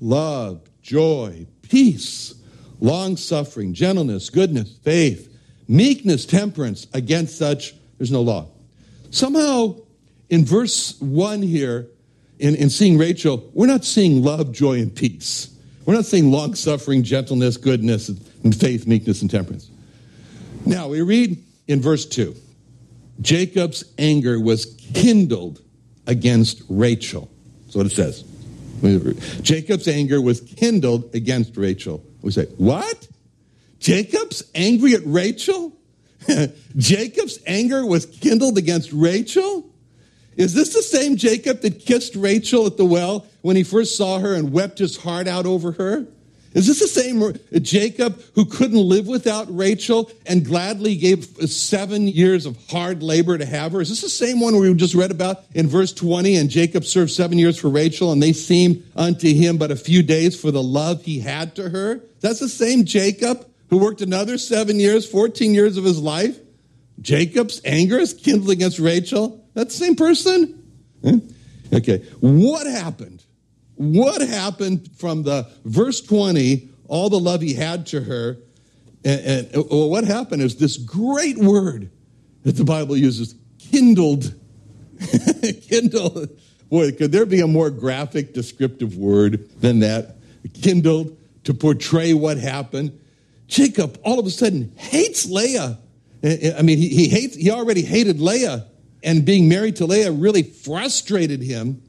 love, 0.00 0.60
joy, 0.82 1.46
peace, 1.62 2.34
long 2.80 3.16
suffering, 3.16 3.72
gentleness, 3.72 4.28
goodness, 4.28 4.76
faith, 4.82 5.34
meekness, 5.68 6.26
temperance. 6.26 6.86
Against 6.92 7.38
such, 7.38 7.74
there's 7.96 8.10
no 8.10 8.20
law. 8.20 8.48
Somehow, 9.10 9.76
in 10.28 10.44
verse 10.44 11.00
1 11.00 11.42
here, 11.42 11.88
in, 12.38 12.54
in 12.54 12.70
seeing 12.70 12.98
Rachel, 12.98 13.50
we're 13.54 13.66
not 13.66 13.84
seeing 13.84 14.22
love, 14.22 14.52
joy, 14.52 14.80
and 14.80 14.94
peace. 14.94 15.48
We're 15.84 15.94
not 15.94 16.06
seeing 16.06 16.30
long 16.30 16.54
suffering, 16.54 17.02
gentleness, 17.02 17.56
goodness, 17.56 18.08
and 18.08 18.54
faith, 18.54 18.86
meekness, 18.86 19.22
and 19.22 19.30
temperance. 19.30 19.70
Now, 20.64 20.88
we 20.88 21.02
read 21.02 21.42
in 21.66 21.80
verse 21.80 22.06
2 22.06 22.34
Jacob's 23.20 23.84
anger 23.98 24.40
was 24.40 24.66
kindled 24.94 25.60
against 26.06 26.62
Rachel. 26.68 27.30
That's 27.64 27.76
what 27.76 27.86
it 27.86 27.92
says. 27.92 28.24
Jacob's 29.42 29.86
anger 29.86 30.20
was 30.20 30.40
kindled 30.40 31.14
against 31.14 31.56
Rachel. 31.56 32.04
We 32.20 32.32
say, 32.32 32.46
What? 32.56 33.08
Jacob's 33.78 34.44
angry 34.54 34.94
at 34.94 35.02
Rachel? 35.04 35.76
Jacob's 36.76 37.38
anger 37.46 37.84
was 37.84 38.06
kindled 38.06 38.58
against 38.58 38.92
Rachel? 38.92 39.71
Is 40.36 40.54
this 40.54 40.72
the 40.72 40.82
same 40.82 41.16
Jacob 41.16 41.60
that 41.60 41.80
kissed 41.80 42.16
Rachel 42.16 42.66
at 42.66 42.76
the 42.76 42.84
well 42.84 43.26
when 43.42 43.56
he 43.56 43.62
first 43.62 43.96
saw 43.96 44.18
her 44.18 44.34
and 44.34 44.52
wept 44.52 44.78
his 44.78 44.96
heart 44.96 45.28
out 45.28 45.46
over 45.46 45.72
her? 45.72 46.06
Is 46.54 46.66
this 46.66 46.80
the 46.80 46.88
same 46.88 47.32
Jacob 47.62 48.22
who 48.34 48.44
couldn't 48.44 48.76
live 48.76 49.06
without 49.06 49.46
Rachel 49.54 50.10
and 50.26 50.44
gladly 50.44 50.96
gave 50.96 51.24
seven 51.48 52.08
years 52.08 52.44
of 52.44 52.58
hard 52.68 53.02
labor 53.02 53.38
to 53.38 53.46
have 53.46 53.72
her? 53.72 53.80
Is 53.80 53.88
this 53.88 54.02
the 54.02 54.10
same 54.10 54.38
one 54.38 54.58
we 54.58 54.72
just 54.74 54.94
read 54.94 55.10
about 55.10 55.44
in 55.54 55.66
verse 55.66 55.94
20? 55.94 56.36
And 56.36 56.50
Jacob 56.50 56.84
served 56.84 57.10
seven 57.10 57.38
years 57.38 57.58
for 57.58 57.68
Rachel, 57.68 58.12
and 58.12 58.22
they 58.22 58.34
seemed 58.34 58.84
unto 58.94 59.32
him 59.32 59.56
but 59.56 59.70
a 59.70 59.76
few 59.76 60.02
days 60.02 60.38
for 60.38 60.50
the 60.50 60.62
love 60.62 61.02
he 61.02 61.20
had 61.20 61.56
to 61.56 61.70
her? 61.70 62.00
That's 62.20 62.40
the 62.40 62.50
same 62.50 62.84
Jacob 62.84 63.46
who 63.70 63.78
worked 63.78 64.02
another 64.02 64.36
seven 64.36 64.78
years, 64.78 65.08
14 65.08 65.54
years 65.54 65.78
of 65.78 65.84
his 65.84 65.98
life? 65.98 66.38
Jacob's 67.00 67.62
anger 67.64 67.98
is 67.98 68.12
kindled 68.12 68.50
against 68.50 68.78
Rachel? 68.78 69.41
That's 69.54 69.78
the 69.78 69.84
same 69.84 69.96
person? 69.96 70.62
Eh? 71.04 71.18
Okay. 71.72 71.98
What 72.20 72.66
happened? 72.66 73.24
What 73.76 74.20
happened 74.20 74.90
from 74.96 75.22
the 75.22 75.48
verse 75.64 76.00
20, 76.00 76.68
all 76.88 77.08
the 77.08 77.18
love 77.18 77.40
he 77.40 77.54
had 77.54 77.86
to 77.88 78.00
her, 78.00 78.38
and, 79.04 79.20
and 79.54 79.70
well, 79.70 79.90
what 79.90 80.04
happened 80.04 80.42
is 80.42 80.56
this 80.56 80.76
great 80.76 81.36
word 81.36 81.90
that 82.44 82.56
the 82.56 82.64
Bible 82.64 82.96
uses, 82.96 83.34
kindled. 83.58 84.34
kindled. 85.68 86.28
Boy, 86.70 86.92
could 86.92 87.12
there 87.12 87.26
be 87.26 87.40
a 87.40 87.46
more 87.46 87.70
graphic, 87.70 88.32
descriptive 88.32 88.96
word 88.96 89.48
than 89.60 89.80
that? 89.80 90.16
Kindled 90.54 91.16
to 91.44 91.54
portray 91.54 92.14
what 92.14 92.38
happened. 92.38 92.98
Jacob 93.48 93.98
all 94.04 94.18
of 94.18 94.26
a 94.26 94.30
sudden 94.30 94.72
hates 94.76 95.26
Leah. 95.26 95.78
Eh, 96.22 96.36
eh, 96.40 96.54
I 96.56 96.62
mean, 96.62 96.78
he, 96.78 96.88
he 96.88 97.08
hates, 97.08 97.36
he 97.36 97.50
already 97.50 97.82
hated 97.82 98.20
Leah 98.20 98.66
and 99.02 99.24
being 99.24 99.48
married 99.48 99.76
to 99.76 99.86
Leah 99.86 100.12
really 100.12 100.42
frustrated 100.42 101.42
him. 101.42 101.82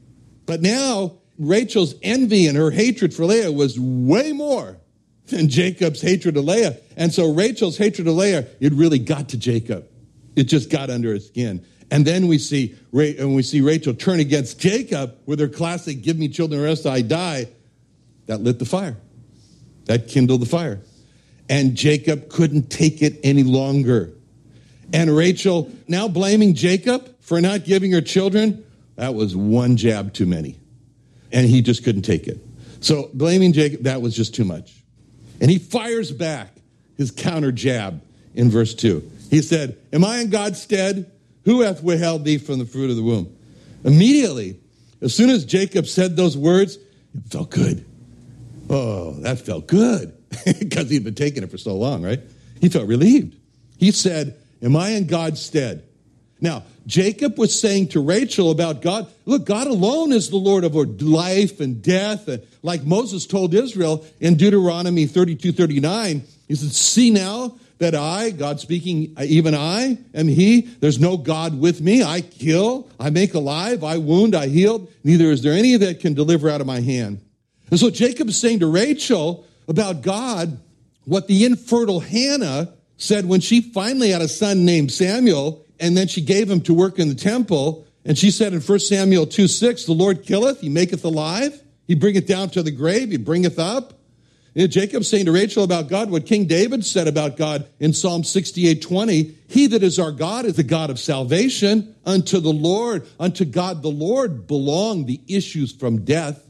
But 0.46 0.60
now 0.60 1.18
Rachel's 1.38 1.94
envy 2.02 2.46
and 2.46 2.56
her 2.56 2.70
hatred 2.70 3.14
for 3.14 3.24
Leah 3.24 3.52
was 3.52 3.78
way 3.78 4.32
more 4.32 4.78
than 5.26 5.48
Jacob's 5.48 6.00
hatred 6.00 6.36
of 6.36 6.44
Leah. 6.44 6.76
And 6.96 7.12
so 7.12 7.32
Rachel's 7.32 7.78
hatred 7.78 8.06
of 8.06 8.14
Leah, 8.14 8.46
it 8.60 8.72
really 8.72 8.98
got 8.98 9.30
to 9.30 9.38
Jacob. 9.38 9.88
It 10.36 10.44
just 10.44 10.70
got 10.70 10.90
under 10.90 11.14
his 11.14 11.26
skin. 11.26 11.64
And 11.90 12.06
then 12.06 12.26
we 12.26 12.38
see, 12.38 12.74
and 12.92 13.34
we 13.34 13.42
see 13.42 13.60
Rachel 13.60 13.94
turn 13.94 14.20
against 14.20 14.58
Jacob 14.58 15.16
with 15.26 15.38
her 15.38 15.48
classic, 15.48 16.02
give 16.02 16.18
me 16.18 16.28
children 16.28 16.60
or 16.60 16.66
else 16.66 16.86
I 16.86 17.02
die. 17.02 17.48
That 18.26 18.40
lit 18.40 18.58
the 18.58 18.64
fire. 18.64 18.96
That 19.84 20.08
kindled 20.08 20.42
the 20.42 20.46
fire. 20.46 20.80
And 21.48 21.74
Jacob 21.74 22.30
couldn't 22.30 22.70
take 22.70 23.02
it 23.02 23.20
any 23.22 23.42
longer. 23.42 24.14
And 24.92 25.14
Rachel 25.14 25.70
now 25.88 26.08
blaming 26.08 26.54
Jacob 26.54 27.20
for 27.20 27.40
not 27.40 27.64
giving 27.64 27.92
her 27.92 28.00
children, 28.00 28.64
that 28.96 29.14
was 29.14 29.34
one 29.34 29.76
jab 29.76 30.12
too 30.12 30.26
many. 30.26 30.58
And 31.32 31.46
he 31.46 31.62
just 31.62 31.84
couldn't 31.84 32.02
take 32.02 32.28
it. 32.28 32.44
So 32.80 33.10
blaming 33.14 33.52
Jacob, 33.52 33.84
that 33.84 34.02
was 34.02 34.14
just 34.14 34.34
too 34.34 34.44
much. 34.44 34.82
And 35.40 35.50
he 35.50 35.58
fires 35.58 36.12
back 36.12 36.54
his 36.96 37.10
counter 37.10 37.50
jab 37.50 38.02
in 38.34 38.50
verse 38.50 38.74
2. 38.74 39.10
He 39.30 39.42
said, 39.42 39.78
Am 39.92 40.04
I 40.04 40.18
in 40.18 40.30
God's 40.30 40.60
stead? 40.60 41.10
Who 41.44 41.62
hath 41.62 41.82
withheld 41.82 42.24
thee 42.24 42.38
from 42.38 42.58
the 42.58 42.64
fruit 42.64 42.90
of 42.90 42.96
the 42.96 43.02
womb? 43.02 43.36
Immediately, 43.84 44.60
as 45.00 45.14
soon 45.14 45.28
as 45.30 45.44
Jacob 45.44 45.86
said 45.86 46.16
those 46.16 46.36
words, 46.36 46.76
it 46.76 47.30
felt 47.30 47.50
good. 47.50 47.84
Oh, 48.70 49.12
that 49.20 49.40
felt 49.40 49.66
good 49.66 50.16
because 50.58 50.88
he'd 50.88 51.04
been 51.04 51.14
taking 51.14 51.42
it 51.42 51.50
for 51.50 51.58
so 51.58 51.74
long, 51.74 52.02
right? 52.02 52.20
He 52.60 52.68
felt 52.68 52.88
relieved. 52.88 53.36
He 53.78 53.90
said, 53.90 54.38
Am 54.64 54.74
I 54.74 54.90
in 54.90 55.06
God's 55.06 55.42
stead? 55.42 55.84
Now, 56.40 56.64
Jacob 56.86 57.38
was 57.38 57.58
saying 57.58 57.88
to 57.88 58.00
Rachel 58.00 58.50
about 58.50 58.82
God, 58.82 59.06
look, 59.24 59.44
God 59.44 59.66
alone 59.66 60.12
is 60.12 60.30
the 60.30 60.36
Lord 60.36 60.64
of 60.64 60.74
life 60.74 61.60
and 61.60 61.80
death. 61.82 62.28
And 62.28 62.42
like 62.62 62.82
Moses 62.82 63.26
told 63.26 63.54
Israel 63.54 64.04
in 64.20 64.36
Deuteronomy 64.36 65.06
32 65.06 65.52
39, 65.52 66.22
he 66.48 66.54
said, 66.54 66.72
See 66.72 67.10
now 67.10 67.56
that 67.78 67.94
I, 67.94 68.30
God 68.30 68.60
speaking, 68.60 69.14
even 69.20 69.54
I 69.54 69.98
am 70.14 70.28
He. 70.28 70.62
There's 70.62 71.00
no 71.00 71.16
God 71.16 71.58
with 71.58 71.80
me. 71.80 72.02
I 72.02 72.20
kill, 72.20 72.88
I 73.00 73.10
make 73.10 73.34
alive, 73.34 73.82
I 73.82 73.98
wound, 73.98 74.34
I 74.34 74.48
heal. 74.48 74.88
Neither 75.02 75.26
is 75.26 75.42
there 75.42 75.54
any 75.54 75.76
that 75.76 76.00
can 76.00 76.14
deliver 76.14 76.50
out 76.50 76.60
of 76.60 76.66
my 76.66 76.80
hand. 76.80 77.20
And 77.70 77.80
so 77.80 77.90
Jacob 77.90 78.28
is 78.28 78.36
saying 78.36 78.60
to 78.60 78.66
Rachel 78.66 79.44
about 79.66 80.02
God 80.02 80.60
what 81.04 81.26
the 81.26 81.44
infertile 81.44 82.00
Hannah 82.00 82.74
said 82.96 83.26
when 83.26 83.40
she 83.40 83.60
finally 83.60 84.10
had 84.10 84.22
a 84.22 84.28
son 84.28 84.64
named 84.64 84.92
Samuel, 84.92 85.64
and 85.80 85.96
then 85.96 86.08
she 86.08 86.20
gave 86.20 86.50
him 86.50 86.60
to 86.62 86.74
work 86.74 86.98
in 86.98 87.08
the 87.08 87.14
temple, 87.14 87.86
and 88.04 88.16
she 88.16 88.30
said 88.30 88.52
in 88.52 88.60
1 88.60 88.78
Samuel 88.80 89.26
2 89.26 89.48
6, 89.48 89.84
the 89.84 89.92
Lord 89.92 90.22
killeth, 90.22 90.60
he 90.60 90.68
maketh 90.68 91.04
alive, 91.04 91.60
he 91.86 91.94
bringeth 91.94 92.26
down 92.26 92.50
to 92.50 92.62
the 92.62 92.70
grave, 92.70 93.10
he 93.10 93.16
bringeth 93.16 93.58
up. 93.58 93.94
And 94.56 94.70
Jacob 94.70 95.04
saying 95.04 95.24
to 95.24 95.32
Rachel 95.32 95.64
about 95.64 95.88
God 95.88 96.10
what 96.10 96.26
King 96.26 96.46
David 96.46 96.84
said 96.84 97.08
about 97.08 97.36
God 97.36 97.66
in 97.80 97.92
Psalm 97.92 98.22
68 98.22 98.80
20, 98.80 99.36
He 99.48 99.66
that 99.68 99.82
is 99.82 99.98
our 99.98 100.12
God 100.12 100.44
is 100.44 100.54
the 100.54 100.62
God 100.62 100.90
of 100.90 100.98
salvation. 101.00 101.94
Unto 102.06 102.38
the 102.38 102.52
Lord, 102.52 103.06
unto 103.18 103.44
God 103.44 103.82
the 103.82 103.88
Lord 103.88 104.46
belong 104.46 105.06
the 105.06 105.20
issues 105.26 105.72
from 105.72 106.04
death. 106.04 106.48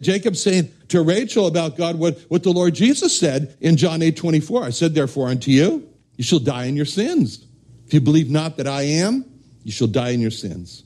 Jacob 0.00 0.36
saying 0.36 0.70
to 0.90 1.02
Rachel 1.02 1.46
about 1.46 1.76
God 1.76 1.98
what, 1.98 2.18
what 2.28 2.42
the 2.42 2.52
Lord 2.52 2.74
Jesus 2.74 3.16
said 3.18 3.56
in 3.60 3.76
John 3.76 4.02
8 4.02 4.16
24. 4.16 4.64
I 4.64 4.70
said, 4.70 4.94
therefore, 4.94 5.28
unto 5.28 5.50
you, 5.50 5.88
you 6.16 6.24
shall 6.24 6.38
die 6.38 6.66
in 6.66 6.76
your 6.76 6.86
sins. 6.86 7.46
If 7.86 7.94
you 7.94 8.00
believe 8.00 8.30
not 8.30 8.56
that 8.58 8.68
I 8.68 8.82
am, 8.82 9.24
you 9.64 9.72
shall 9.72 9.88
die 9.88 10.10
in 10.10 10.20
your 10.20 10.30
sins. 10.30 10.84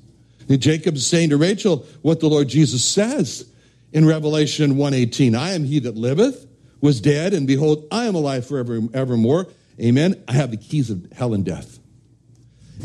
And 0.48 0.60
Jacob 0.60 0.96
is 0.96 1.06
saying 1.06 1.30
to 1.30 1.36
Rachel 1.36 1.86
what 2.02 2.20
the 2.20 2.28
Lord 2.28 2.48
Jesus 2.48 2.84
says 2.84 3.46
in 3.92 4.04
Revelation 4.06 4.76
1:18. 4.76 5.34
I 5.34 5.52
am 5.52 5.64
he 5.64 5.78
that 5.80 5.96
liveth, 5.96 6.46
was 6.80 7.00
dead, 7.00 7.32
and 7.32 7.46
behold, 7.46 7.86
I 7.90 8.04
am 8.04 8.14
alive 8.14 8.46
forever 8.46 8.80
evermore. 8.92 9.48
Amen. 9.80 10.22
I 10.28 10.32
have 10.32 10.50
the 10.50 10.56
keys 10.56 10.90
of 10.90 11.10
hell 11.12 11.32
and 11.32 11.44
death. 11.44 11.78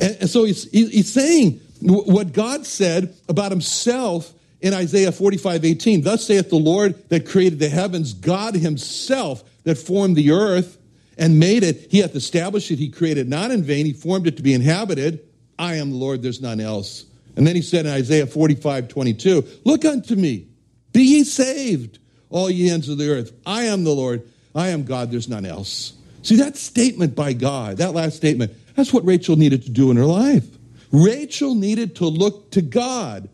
And, 0.02 0.18
and 0.22 0.30
so 0.30 0.46
he's, 0.46 0.70
he's 0.72 1.12
saying 1.12 1.60
what 1.82 2.34
God 2.34 2.66
said 2.66 3.14
about 3.28 3.52
himself 3.52 4.34
in 4.62 4.74
Isaiah 4.74 5.12
45, 5.12 5.66
18. 5.66 6.02
Thus 6.02 6.26
saith 6.26 6.50
the 6.50 6.56
Lord 6.56 7.10
that 7.10 7.28
created 7.28 7.60
the 7.60 7.70
heavens, 7.70 8.14
God 8.14 8.56
himself 8.56 9.44
that 9.64 9.78
formed 9.78 10.16
the 10.16 10.32
earth 10.32 10.78
and 11.18 11.40
made 11.40 11.64
it. 11.64 11.88
He 11.92 12.00
hath 12.00 12.16
established 12.16 12.72
it. 12.72 12.80
He 12.80 12.90
created 12.90 13.30
not 13.30 13.52
in 13.52 13.64
vain. 13.64 13.86
He 13.86 13.94
formed 13.94 14.28
it 14.28 14.38
to 14.38 14.44
be 14.44 14.54
inhabited. 14.54 15.28
I 15.58 15.76
am 15.76 15.92
the 15.92 15.98
Lord, 15.98 16.22
there's 16.22 16.42
none 16.42 16.60
else. 16.60 17.06
And 17.36 17.46
then 17.46 17.56
he 17.56 17.62
said 17.62 17.86
in 17.86 17.92
Isaiah 17.92 18.28
45, 18.28 18.88
22, 18.88 19.46
Look 19.66 19.86
unto 19.86 20.16
me 20.16 20.48
Be 20.94 21.02
ye 21.02 21.24
saved, 21.24 22.00
all 22.30 22.50
ye 22.50 22.70
ends 22.70 22.90
of 22.90 22.98
the 22.98 23.10
earth. 23.10 23.34
I 23.46 23.64
am 23.64 23.84
the 23.84 23.94
Lord. 23.94 24.28
I 24.56 24.70
am 24.70 24.84
God. 24.84 25.12
There's 25.12 25.30
none 25.30 25.46
else. 25.46 25.94
See, 26.22 26.38
that 26.38 26.58
statement 26.58 27.16
by 27.16 27.34
God, 27.34 27.78
that 27.78 27.94
last 27.94 28.18
statement, 28.18 28.52
that's 28.76 28.92
what 28.92 29.06
Rachel 29.06 29.36
needed 29.36 29.64
to 29.64 29.70
do 29.70 29.92
in 29.92 29.98
her 29.98 30.06
life. 30.06 30.46
Rachel 30.92 31.56
needed 31.56 31.96
to 31.98 32.06
look 32.06 32.52
to 32.52 32.62
God 32.62 33.30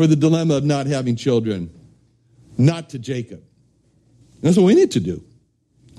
for 0.00 0.06
the 0.06 0.16
dilemma 0.16 0.54
of 0.54 0.64
not 0.64 0.86
having 0.86 1.14
children, 1.14 1.70
not 2.56 2.88
to 2.88 2.98
Jacob. 2.98 3.42
That's 4.40 4.56
what 4.56 4.64
we 4.64 4.74
need 4.74 4.92
to 4.92 5.00
do. 5.00 5.22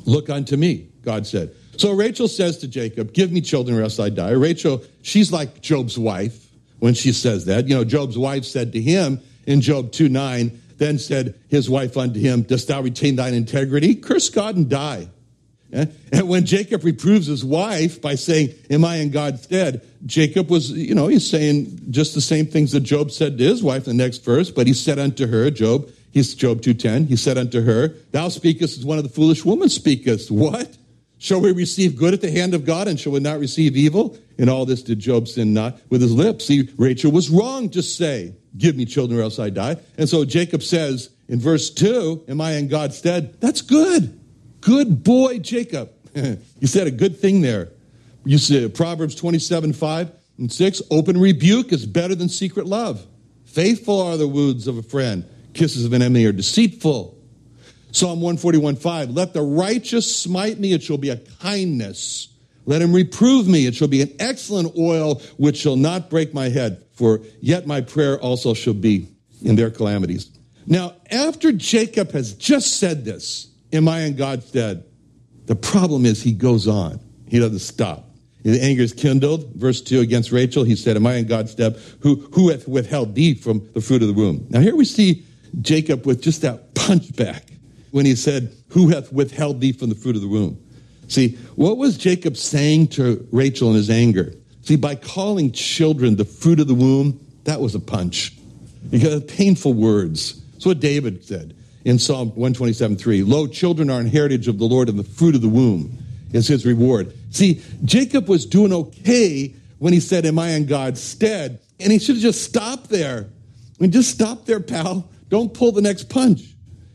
Look 0.05 0.27
unto 0.27 0.57
me, 0.57 0.89
God 1.03 1.27
said. 1.27 1.53
So 1.77 1.91
Rachel 1.91 2.27
says 2.27 2.57
to 2.57 2.67
Jacob, 2.67 3.13
Give 3.13 3.31
me 3.31 3.41
children 3.41 3.77
or 3.77 3.83
else 3.83 3.99
I 3.99 4.09
die. 4.09 4.31
Rachel, 4.31 4.83
she's 5.03 5.31
like 5.31 5.61
Job's 5.61 5.99
wife 5.99 6.47
when 6.79 6.95
she 6.95 7.11
says 7.11 7.45
that. 7.45 7.67
You 7.67 7.75
know, 7.75 7.83
Job's 7.83 8.17
wife 8.17 8.43
said 8.43 8.73
to 8.73 8.81
him 8.81 9.21
in 9.45 9.61
Job 9.61 9.91
2 9.91 10.09
9, 10.09 10.59
then 10.77 10.97
said 10.97 11.39
his 11.47 11.69
wife 11.69 11.95
unto 11.95 12.19
him, 12.19 12.41
Dost 12.41 12.69
thou 12.69 12.81
retain 12.81 13.17
thine 13.17 13.35
integrity? 13.35 13.93
Curse 13.93 14.31
God 14.31 14.55
and 14.55 14.67
die. 14.67 15.09
Eh? 15.73 15.85
And 16.11 16.27
when 16.27 16.45
Jacob 16.45 16.83
reproves 16.83 17.27
his 17.27 17.45
wife 17.45 18.01
by 18.01 18.15
saying, 18.15 18.53
Am 18.69 18.83
I 18.83 18.97
in 18.97 19.11
God's 19.11 19.43
stead? 19.43 19.87
Jacob 20.05 20.49
was, 20.49 20.71
you 20.71 20.95
know, 20.95 21.07
he's 21.07 21.29
saying 21.29 21.79
just 21.89 22.13
the 22.13 22.21
same 22.21 22.45
things 22.45 22.71
that 22.71 22.81
Job 22.81 23.11
said 23.11 23.37
to 23.37 23.43
his 23.43 23.63
wife 23.63 23.87
in 23.87 23.97
the 23.97 24.03
next 24.03 24.25
verse, 24.25 24.51
but 24.51 24.67
he 24.67 24.73
said 24.73 24.99
unto 24.99 25.27
her, 25.27 25.49
Job, 25.51 25.89
he's 26.11 26.33
Job 26.33 26.61
2.10, 26.61 27.07
he 27.07 27.15
said 27.15 27.37
unto 27.37 27.61
her, 27.61 27.89
Thou 28.11 28.29
speakest 28.29 28.79
as 28.79 28.85
one 28.85 28.97
of 28.97 29.03
the 29.03 29.09
foolish 29.09 29.45
women 29.45 29.69
speakest. 29.69 30.31
What? 30.31 30.77
Shall 31.19 31.39
we 31.39 31.51
receive 31.51 31.97
good 31.97 32.15
at 32.15 32.21
the 32.21 32.31
hand 32.31 32.55
of 32.55 32.65
God 32.65 32.87
and 32.87 32.99
shall 32.99 33.11
we 33.11 33.19
not 33.19 33.39
receive 33.39 33.77
evil? 33.77 34.17
In 34.39 34.49
all 34.49 34.65
this 34.65 34.81
did 34.81 34.99
Job 34.99 35.27
sin 35.27 35.53
not 35.53 35.79
with 35.89 36.01
his 36.01 36.13
lips. 36.13 36.45
See, 36.45 36.67
Rachel 36.77 37.11
was 37.11 37.29
wrong 37.29 37.69
to 37.69 37.83
say, 37.83 38.33
Give 38.57 38.75
me 38.75 38.85
children 38.85 39.19
or 39.19 39.23
else 39.23 39.37
I 39.37 39.51
die. 39.51 39.77
And 39.99 40.09
so 40.09 40.25
Jacob 40.25 40.63
says 40.63 41.09
in 41.29 41.39
verse 41.39 41.69
2, 41.69 42.25
Am 42.27 42.41
I 42.41 42.53
in 42.53 42.67
God's 42.67 42.97
stead? 42.97 43.39
That's 43.39 43.61
good. 43.61 44.19
Good 44.61 45.03
boy, 45.03 45.39
Jacob. 45.39 45.91
you 46.15 46.67
said 46.67 46.87
a 46.87 46.91
good 46.91 47.17
thing 47.17 47.41
there. 47.41 47.69
You 48.23 48.37
said 48.37 48.73
Proverbs 48.75 49.15
27, 49.15 49.73
5 49.73 50.11
and 50.37 50.51
6. 50.51 50.81
Open 50.91 51.19
rebuke 51.19 51.73
is 51.73 51.85
better 51.85 52.15
than 52.15 52.29
secret 52.29 52.67
love. 52.67 53.05
Faithful 53.45 53.99
are 54.01 54.17
the 54.17 54.27
wounds 54.27 54.67
of 54.67 54.77
a 54.77 54.83
friend. 54.83 55.25
Kisses 55.53 55.85
of 55.85 55.93
an 55.93 56.01
enemy 56.01 56.25
are 56.25 56.31
deceitful. 56.31 57.17
Psalm 57.91 58.21
141, 58.21 58.77
5. 58.77 59.09
Let 59.09 59.33
the 59.33 59.41
righteous 59.41 60.15
smite 60.15 60.59
me, 60.59 60.71
it 60.73 60.81
shall 60.81 60.97
be 60.97 61.09
a 61.09 61.17
kindness. 61.17 62.29
Let 62.65 62.81
him 62.81 62.93
reprove 62.93 63.47
me, 63.47 63.65
it 63.65 63.75
shall 63.75 63.87
be 63.87 64.01
an 64.01 64.15
excellent 64.19 64.77
oil 64.77 65.15
which 65.37 65.57
shall 65.57 65.75
not 65.75 66.09
break 66.09 66.33
my 66.33 66.49
head. 66.49 66.85
For 66.93 67.21
yet 67.41 67.67
my 67.67 67.81
prayer 67.81 68.19
also 68.19 68.53
shall 68.53 68.75
be 68.75 69.09
in 69.43 69.55
their 69.55 69.71
calamities. 69.71 70.29
Now, 70.67 70.93
after 71.09 71.51
Jacob 71.51 72.11
has 72.11 72.33
just 72.33 72.77
said 72.77 73.03
this, 73.03 73.50
Am 73.73 73.87
I 73.87 74.01
in 74.01 74.15
God's 74.15 74.45
stead? 74.45 74.83
The 75.45 75.55
problem 75.55 76.05
is 76.05 76.21
he 76.21 76.33
goes 76.33 76.67
on. 76.67 76.99
He 77.27 77.39
doesn't 77.39 77.59
stop. 77.59 78.07
The 78.43 78.61
anger 78.61 78.81
is 78.81 78.93
kindled. 78.93 79.53
Verse 79.55 79.81
2 79.81 79.99
against 79.99 80.31
Rachel, 80.31 80.63
he 80.63 80.75
said, 80.75 80.95
Am 80.95 81.05
I 81.05 81.15
in 81.15 81.27
God's 81.27 81.51
stead? 81.51 81.79
Who, 81.99 82.15
who 82.33 82.49
hath 82.49 82.67
withheld 82.67 83.15
thee 83.15 83.35
from 83.35 83.67
the 83.73 83.81
fruit 83.81 84.01
of 84.01 84.07
the 84.07 84.13
womb? 84.13 84.47
Now 84.49 84.59
here 84.59 84.75
we 84.75 84.85
see 84.85 85.23
Jacob 85.61 86.05
with 86.05 86.21
just 86.21 86.41
that 86.41 86.73
punch 86.73 87.15
back 87.15 87.51
when 87.91 88.05
he 88.05 88.15
said, 88.15 88.51
Who 88.69 88.89
hath 88.89 89.13
withheld 89.13 89.61
thee 89.61 89.71
from 89.71 89.89
the 89.89 89.95
fruit 89.95 90.15
of 90.15 90.21
the 90.21 90.27
womb? 90.27 90.61
See, 91.07 91.35
what 91.55 91.77
was 91.77 91.97
Jacob 91.97 92.37
saying 92.37 92.87
to 92.89 93.27
Rachel 93.31 93.69
in 93.69 93.75
his 93.75 93.89
anger? 93.89 94.33
See, 94.61 94.75
by 94.75 94.95
calling 94.95 95.51
children 95.51 96.15
the 96.15 96.25
fruit 96.25 96.59
of 96.59 96.67
the 96.67 96.73
womb, 96.73 97.19
that 97.43 97.59
was 97.59 97.75
a 97.75 97.79
punch. 97.79 98.33
Because 98.89 99.23
painful 99.25 99.73
words. 99.73 100.41
That's 100.53 100.65
what 100.65 100.79
David 100.79 101.23
said 101.23 101.55
in 101.85 101.99
Psalm 101.99 102.29
127 102.29 102.97
3. 102.97 103.23
Lo, 103.23 103.47
children 103.47 103.89
are 103.89 103.99
an 103.99 104.07
heritage 104.07 104.47
of 104.47 104.59
the 104.59 104.65
Lord, 104.65 104.89
and 104.89 104.99
the 104.99 105.03
fruit 105.03 105.35
of 105.35 105.41
the 105.41 105.49
womb 105.49 105.97
is 106.31 106.47
his 106.47 106.65
reward. 106.65 107.13
See, 107.31 107.61
Jacob 107.83 108.27
was 108.27 108.45
doing 108.45 108.73
okay 108.73 109.53
when 109.79 109.93
he 109.93 109.99
said, 109.99 110.25
Am 110.25 110.39
I 110.39 110.49
in 110.49 110.65
God's 110.65 111.01
stead? 111.01 111.59
And 111.79 111.91
he 111.91 111.99
should 111.99 112.15
have 112.15 112.21
just 112.21 112.43
stopped 112.43 112.89
there. 112.89 113.27
I 113.27 113.75
mean, 113.79 113.91
just 113.91 114.11
stop 114.11 114.45
there, 114.45 114.59
pal. 114.59 115.09
Don't 115.29 115.53
pull 115.53 115.71
the 115.71 115.81
next 115.81 116.09
punch. 116.09 116.41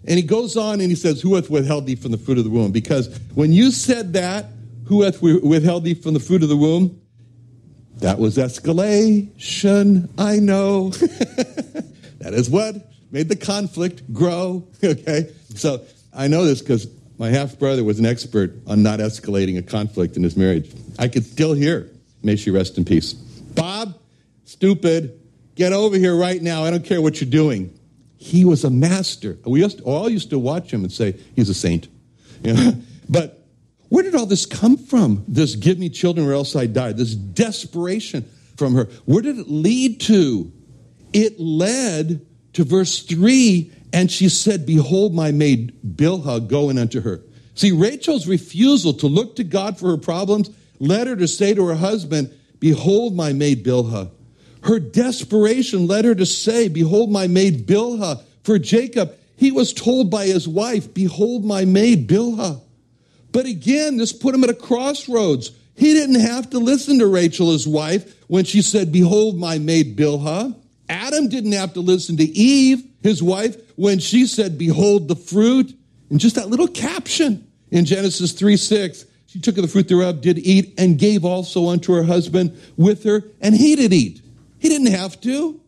And 0.07 0.17
he 0.17 0.23
goes 0.23 0.57
on 0.57 0.81
and 0.81 0.89
he 0.89 0.95
says, 0.95 1.21
Who 1.21 1.35
hath 1.35 1.51
withheld 1.51 1.87
thee 1.87 1.97
from 1.97 2.13
the 2.13 2.19
fruit 2.19 2.39
of 2.39 2.45
the 2.45 2.51
womb? 2.51 2.71
Because 2.71 3.19
when 3.35 3.53
you 3.53 3.71
said 3.71 4.13
that, 4.13 4.47
who 4.87 5.03
hath 5.03 5.21
withheld 5.21 5.83
thee 5.83 5.95
from 5.95 6.15
the 6.15 6.21
fruit 6.21 6.45
of 6.45 6.49
the 6.49 6.57
womb? 6.57 7.01
That 7.97 8.19
was 8.19 8.37
escalation, 8.37 10.09
I 10.19 10.39
know. 10.39 10.91
that 12.19 12.35
is 12.35 12.49
what 12.49 12.77
made 13.17 13.31
the 13.31 13.37
conflict 13.37 14.13
grow. 14.13 14.69
Okay? 14.85 15.33
So 15.55 15.83
I 16.13 16.29
know 16.29 16.45
this 16.45 16.61
because 16.61 16.87
my 17.17 17.31
half 17.31 17.59
brother 17.59 17.83
was 17.83 17.99
an 17.99 18.05
expert 18.05 18.53
on 18.67 18.83
not 18.83 18.99
escalating 18.99 19.57
a 19.57 19.63
conflict 19.63 20.19
in 20.19 20.23
his 20.23 20.37
marriage. 20.37 20.71
I 20.99 21.09
could 21.09 21.25
still 21.25 21.55
hear, 21.55 21.91
may 22.23 22.37
she 22.37 22.51
rest 22.51 22.77
in 22.77 22.85
peace. 22.85 23.15
Bob, 23.15 23.99
stupid, 24.45 25.19
get 25.55 25.73
over 25.73 25.97
here 25.97 26.15
right 26.15 26.43
now. 26.43 26.63
I 26.65 26.71
don't 26.71 26.85
care 26.85 27.01
what 27.01 27.19
you're 27.19 27.31
doing. 27.31 27.73
He 28.19 28.45
was 28.45 28.65
a 28.65 28.71
master. 28.71 29.39
We 29.47 29.63
used 29.63 29.81
all 29.81 30.11
used 30.11 30.29
to 30.31 30.39
watch 30.39 30.71
him 30.71 30.83
and 30.83 30.93
say, 30.93 31.17
he's 31.35 31.49
a 31.49 31.55
saint. 31.55 31.89
But 33.09 33.47
where 33.89 34.03
did 34.03 34.17
all 34.17 34.27
this 34.27 34.47
come 34.47 34.77
from? 34.77 35.25
This 35.29 35.55
give 35.55 35.79
me 35.79 35.89
children 35.91 36.27
or 36.27 36.33
else 36.33 36.57
I 36.57 36.67
die. 36.67 36.91
This 36.91 37.15
desperation 37.15 38.29
from 38.57 38.75
her. 38.75 38.89
Where 39.05 39.23
did 39.23 39.39
it 39.39 39.49
lead 39.49 40.01
to? 40.03 40.53
It 41.13 41.39
led 41.39 42.27
to 42.57 42.65
verse 42.65 43.03
3 43.03 43.71
and 43.93 44.11
she 44.11 44.31
said, 44.31 44.65
Behold, 44.65 45.15
my 45.15 45.31
maid 45.31 45.75
Bilhah 45.87 46.49
going 46.49 46.79
unto 46.79 47.03
her. 47.03 47.21
See, 47.55 47.71
Rachel's 47.71 48.27
refusal 48.27 48.95
to 48.95 49.07
look 49.07 49.37
to 49.37 49.45
God 49.45 49.79
for 49.79 49.89
her 49.89 49.99
problems 49.99 50.49
led 50.79 51.07
her 51.07 51.17
to 51.17 51.29
say 51.29 51.53
to 51.53 51.67
her 51.67 51.75
husband, 51.75 52.33
Behold, 52.59 53.15
my 53.15 53.35
maid 53.35 53.63
Bilhah. 53.63 54.11
Her 54.63 54.79
desperation 54.79 55.87
led 55.87 56.07
her 56.07 56.15
to 56.15 56.25
say, 56.25 56.69
Behold, 56.69 57.11
my 57.11 57.27
maid 57.27 57.67
Bilhah. 57.67 58.23
For 58.43 58.59
Jacob, 58.59 59.15
he 59.37 59.53
was 59.53 59.75
told 59.75 60.11
by 60.11 60.25
his 60.25 60.49
wife, 60.49 60.95
Behold, 60.95 61.45
my 61.45 61.67
maid 61.67 62.09
Bilhah. 62.09 62.63
But 63.33 63.45
again, 63.45 63.99
this 63.99 64.15
put 64.15 64.35
him 64.35 64.45
at 64.45 64.51
a 64.51 64.55
crossroads. 64.55 65.51
He 65.77 65.93
didn't 65.93 66.21
have 66.21 66.49
to 66.51 66.59
listen 66.59 67.01
to 67.01 67.07
Rachel, 67.07 67.53
his 67.53 67.69
wife, 67.69 68.19
when 68.29 68.47
she 68.47 68.63
said, 68.63 68.93
Behold, 68.93 69.37
my 69.37 69.59
maid 69.59 69.95
Bilhah. 69.95 70.55
Adam 70.89 71.29
didn't 71.29 71.53
have 71.53 71.75
to 71.75 71.81
listen 71.81 72.17
to 72.17 72.25
Eve, 72.25 72.85
his 73.03 73.23
wife, 73.23 73.57
when 73.77 73.99
she 73.99 74.27
said, 74.27 74.59
Behold 74.59 75.09
the 75.09 75.17
fruit. 75.17 75.77
And 76.11 76.21
just 76.21 76.37
that 76.37 76.49
little 76.49 76.69
caption 76.69 77.47
in 77.71 77.85
Genesis 77.85 78.33
3 78.33 78.57
6. 78.57 79.07
She 79.27 79.41
took 79.41 79.57
of 79.59 79.63
the 79.63 79.69
fruit 79.69 79.89
thereof, 79.89 80.21
did 80.21 80.39
eat, 80.39 80.73
and 80.79 80.99
gave 80.99 81.25
also 81.25 81.69
unto 81.69 81.93
her 81.93 82.05
husband 82.05 82.59
with 82.77 83.05
her, 83.05 83.25
and 83.41 83.55
he 83.55 83.77
did 83.77 83.93
eat. 83.93 84.23
He 84.59 84.69
didn't 84.69 84.93
have 84.93 85.21
to. 85.23 85.61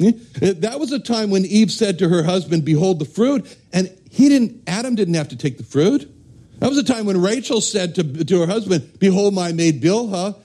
Hmm? 0.00 0.08
Eh, 0.42 0.54
that 0.56 0.80
was 0.80 0.90
a 0.90 0.98
time 0.98 1.30
when 1.30 1.44
Eve 1.44 1.70
said 1.70 1.98
to 2.00 2.08
her 2.08 2.24
husband, 2.24 2.64
Behold 2.64 2.98
the 2.98 3.04
fruit, 3.04 3.56
and 3.72 3.94
he 4.10 4.28
didn't, 4.28 4.62
Adam 4.66 4.94
didn't 4.94 5.14
have 5.14 5.28
to 5.28 5.36
take 5.36 5.58
the 5.58 5.64
fruit. 5.64 6.10
That 6.58 6.68
was 6.68 6.78
a 6.78 6.84
time 6.84 7.06
when 7.06 7.20
Rachel 7.20 7.60
said 7.60 7.94
to, 7.96 8.24
to 8.24 8.40
her 8.40 8.46
husband, 8.46 8.98
Behold 8.98 9.34
my 9.34 9.52
maid 9.52 9.82
Bilhah. 9.82 10.36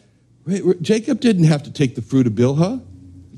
Jacob 0.82 1.20
didn't 1.20 1.46
have 1.46 1.64
to 1.64 1.72
take 1.72 1.96
the 1.96 2.02
fruit 2.02 2.28
of 2.28 2.34
Bilhah. 2.34 2.84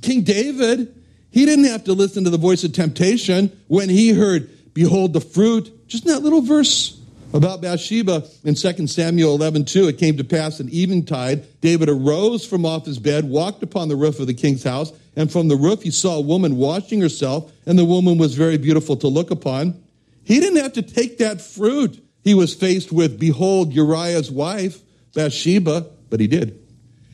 King 0.02 0.24
David, 0.24 0.96
he 1.30 1.46
didn't 1.46 1.66
have 1.66 1.84
to 1.86 1.94
listen 1.94 2.24
to 2.26 2.30
the 2.30 2.38
voice 2.38 2.64
of 2.64 2.74
temptation 2.74 3.58
when 3.68 3.90
he 3.90 4.12
heard, 4.12 4.50
Behold 4.74 5.14
the 5.14 5.22
fruit. 5.22 5.88
Just 5.88 6.06
in 6.06 6.12
that 6.14 6.22
little 6.22 6.42
verse 6.42 7.00
about 7.34 7.62
Bathsheba 7.62 8.26
in 8.44 8.56
2 8.56 8.88
Samuel 8.88 9.36
11, 9.36 9.66
2, 9.66 9.88
it 9.88 9.98
came 9.98 10.18
to 10.18 10.24
pass 10.24 10.60
at 10.60 10.68
eventide, 10.68 11.46
David 11.62 11.90
arose 11.90 12.46
from 12.46 12.66
off 12.66 12.86
his 12.86 13.00
bed, 13.00 13.26
walked 13.26 13.64
upon 13.64 13.88
the 13.88 13.96
roof 13.96 14.20
of 14.20 14.28
the 14.28 14.34
king's 14.34 14.64
house, 14.64 14.92
and 15.16 15.32
from 15.32 15.48
the 15.48 15.56
roof 15.56 15.84
he 15.84 15.92
saw 15.92 16.18
a 16.18 16.22
woman 16.22 16.58
washing 16.58 17.02
herself, 17.02 17.52
and 17.66 17.78
the 17.78 17.86
woman 17.86 18.18
was 18.18 18.36
very 18.36 18.58
beautiful 18.58 18.96
to 18.98 19.08
look 19.08 19.32
upon. 19.32 19.82
He 20.24 20.40
didn't 20.40 20.62
have 20.62 20.74
to 20.74 20.82
take 20.82 21.18
that 21.18 21.42
fruit. 21.42 22.04
He 22.24 22.34
was 22.34 22.54
faced 22.54 22.92
with, 22.92 23.20
behold, 23.20 23.74
Uriah's 23.74 24.32
wife, 24.32 24.82
Bathsheba, 25.14 25.88
but 26.10 26.20
he 26.20 26.28
did. 26.28 26.60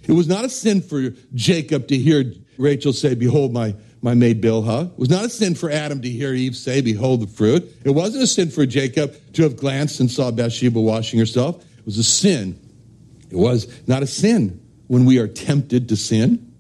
It 0.08 0.14
was 0.14 0.28
not 0.28 0.46
a 0.46 0.50
sin 0.50 0.82
for 0.82 1.10
Jacob 1.34 1.88
to 1.88 1.98
hear 1.98 2.34
Rachel 2.58 2.94
say, 2.94 3.16
behold 3.16 3.54
my 3.54 3.76
my 4.02 4.14
maid 4.14 4.42
Bilhah. 4.42 4.92
It 4.92 5.00
was 5.00 5.10
not 5.10 5.26
a 5.26 5.30
sin 5.30 5.56
for 5.56 5.70
Adam 5.70 6.02
to 6.02 6.10
hear 6.10 6.34
Eve 6.34 6.56
say, 6.56 6.82
Behold 6.82 7.22
the 7.22 7.28
fruit. 7.28 7.64
It 7.84 7.92
wasn't 7.92 8.24
a 8.24 8.28
sin 8.28 8.50
for 8.50 8.66
Jacob 8.66 9.16
to 9.34 9.44
have 9.44 9.58
glanced 9.58 10.00
and 10.00 10.10
saw 10.10 10.32
Bathsheba 10.32 10.80
washing 10.80 11.20
herself. 11.20 11.64
It 11.78 11.86
was 11.86 11.98
a 11.98 12.04
sin. 12.04 12.60
It 13.30 13.36
was 13.36 13.68
not 13.88 14.04
a 14.04 14.08
sin 14.08 14.62
when 14.88 15.06
we 15.06 15.20
are 15.20 15.28
tempted 15.28 15.90
to 15.90 15.98
sin, 15.98 16.54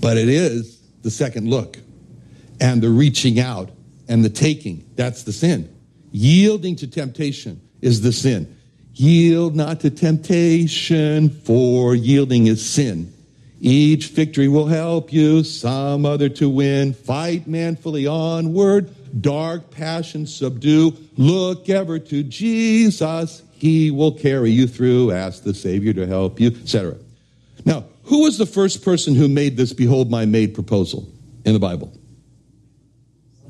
but 0.00 0.16
it 0.16 0.28
is 0.28 0.80
the 1.02 1.10
second 1.10 1.48
look 1.48 1.78
and 2.60 2.82
the 2.82 2.88
reaching 2.88 3.40
out 3.40 3.70
and 4.08 4.24
the 4.24 4.30
taking. 4.30 4.88
That's 4.96 5.24
the 5.24 5.32
sin. 5.32 5.68
Yielding 6.12 6.76
to 6.76 6.86
temptation 6.86 7.60
is 7.80 8.00
the 8.02 8.12
sin. 8.12 8.56
Yield 8.94 9.56
not 9.56 9.80
to 9.80 9.90
temptation, 9.90 11.30
for 11.30 11.94
yielding 11.94 12.46
is 12.46 12.64
sin. 12.64 13.12
Each 13.64 14.08
victory 14.08 14.48
will 14.48 14.66
help 14.66 15.12
you, 15.12 15.44
some 15.44 16.04
other 16.04 16.28
to 16.30 16.50
win. 16.50 16.94
Fight 16.94 17.46
manfully 17.46 18.08
onward, 18.08 18.92
dark 19.22 19.70
passions 19.70 20.34
subdue. 20.34 20.96
Look 21.16 21.68
ever 21.68 22.00
to 22.00 22.24
Jesus, 22.24 23.44
he 23.52 23.92
will 23.92 24.10
carry 24.10 24.50
you 24.50 24.66
through. 24.66 25.12
Ask 25.12 25.44
the 25.44 25.54
Savior 25.54 25.92
to 25.92 26.08
help 26.08 26.40
you, 26.40 26.48
etc. 26.48 26.96
Now, 27.64 27.84
who 28.02 28.24
was 28.24 28.36
the 28.36 28.46
first 28.46 28.82
person 28.82 29.14
who 29.14 29.28
made 29.28 29.56
this 29.56 29.72
behold 29.72 30.10
my 30.10 30.26
maid 30.26 30.54
proposal 30.54 31.08
in 31.44 31.52
the 31.52 31.60
Bible? 31.60 31.96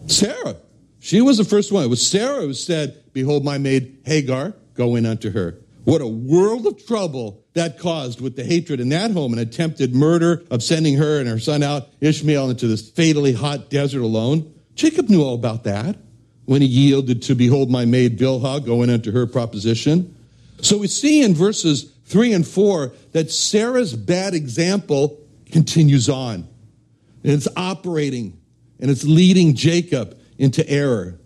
Sarah. 0.09 0.57
She 1.01 1.22
was 1.22 1.38
the 1.38 1.44
first 1.44 1.72
one. 1.72 1.85
It 1.85 1.88
was 1.88 2.07
Sarah 2.07 2.42
who 2.42 2.53
said, 2.53 3.03
Behold 3.14 3.46
my 3.46 3.57
maid 3.57 3.96
Hagar, 4.05 4.53
go 4.75 4.94
in 4.94 5.07
unto 5.07 5.31
her. 5.31 5.57
What 5.85 6.01
a 6.01 6.07
world 6.07 6.66
of 6.66 6.85
trouble 6.87 7.45
that 7.55 7.79
caused 7.79 8.21
with 8.21 8.37
the 8.37 8.45
hatred 8.45 8.79
in 8.79 8.90
that 8.90 9.11
home 9.11 9.33
and 9.33 9.40
attempted 9.40 9.95
murder 9.95 10.45
of 10.51 10.62
sending 10.62 10.97
her 10.97 11.18
and 11.18 11.29
her 11.29 11.40
son 11.40 11.62
out, 11.62 11.88
Ishmael, 12.01 12.51
into 12.51 12.68
this 12.68 12.88
fatally 12.90 13.33
hot 13.33 13.68
desert 13.68 14.03
alone. 14.03 14.55
Jacob 14.77 15.09
knew 15.09 15.23
all 15.23 15.35
about 15.35 15.64
that 15.64 15.97
when 16.45 16.62
he 16.62 16.68
yielded 16.68 17.23
to 17.23 17.35
behold 17.35 17.71
my 17.71 17.85
maid 17.85 18.18
Bilhah 18.18 18.64
going 18.64 18.90
unto 18.90 19.11
her 19.12 19.27
proposition. 19.27 20.14
So 20.61 20.79
we 20.79 20.87
see 20.87 21.23
in 21.23 21.35
verses 21.35 21.92
three 22.05 22.33
and 22.33 22.47
four 22.47 22.92
that 23.12 23.31
Sarah's 23.31 23.95
bad 23.95 24.35
example 24.35 25.18
continues 25.51 26.09
on. 26.09 26.47
And 27.25 27.33
it's 27.33 27.49
operating 27.57 28.38
and 28.81 28.90
it's 28.90 29.05
leading 29.05 29.55
Jacob 29.55 30.18
into 30.38 30.68
error. 30.68 31.18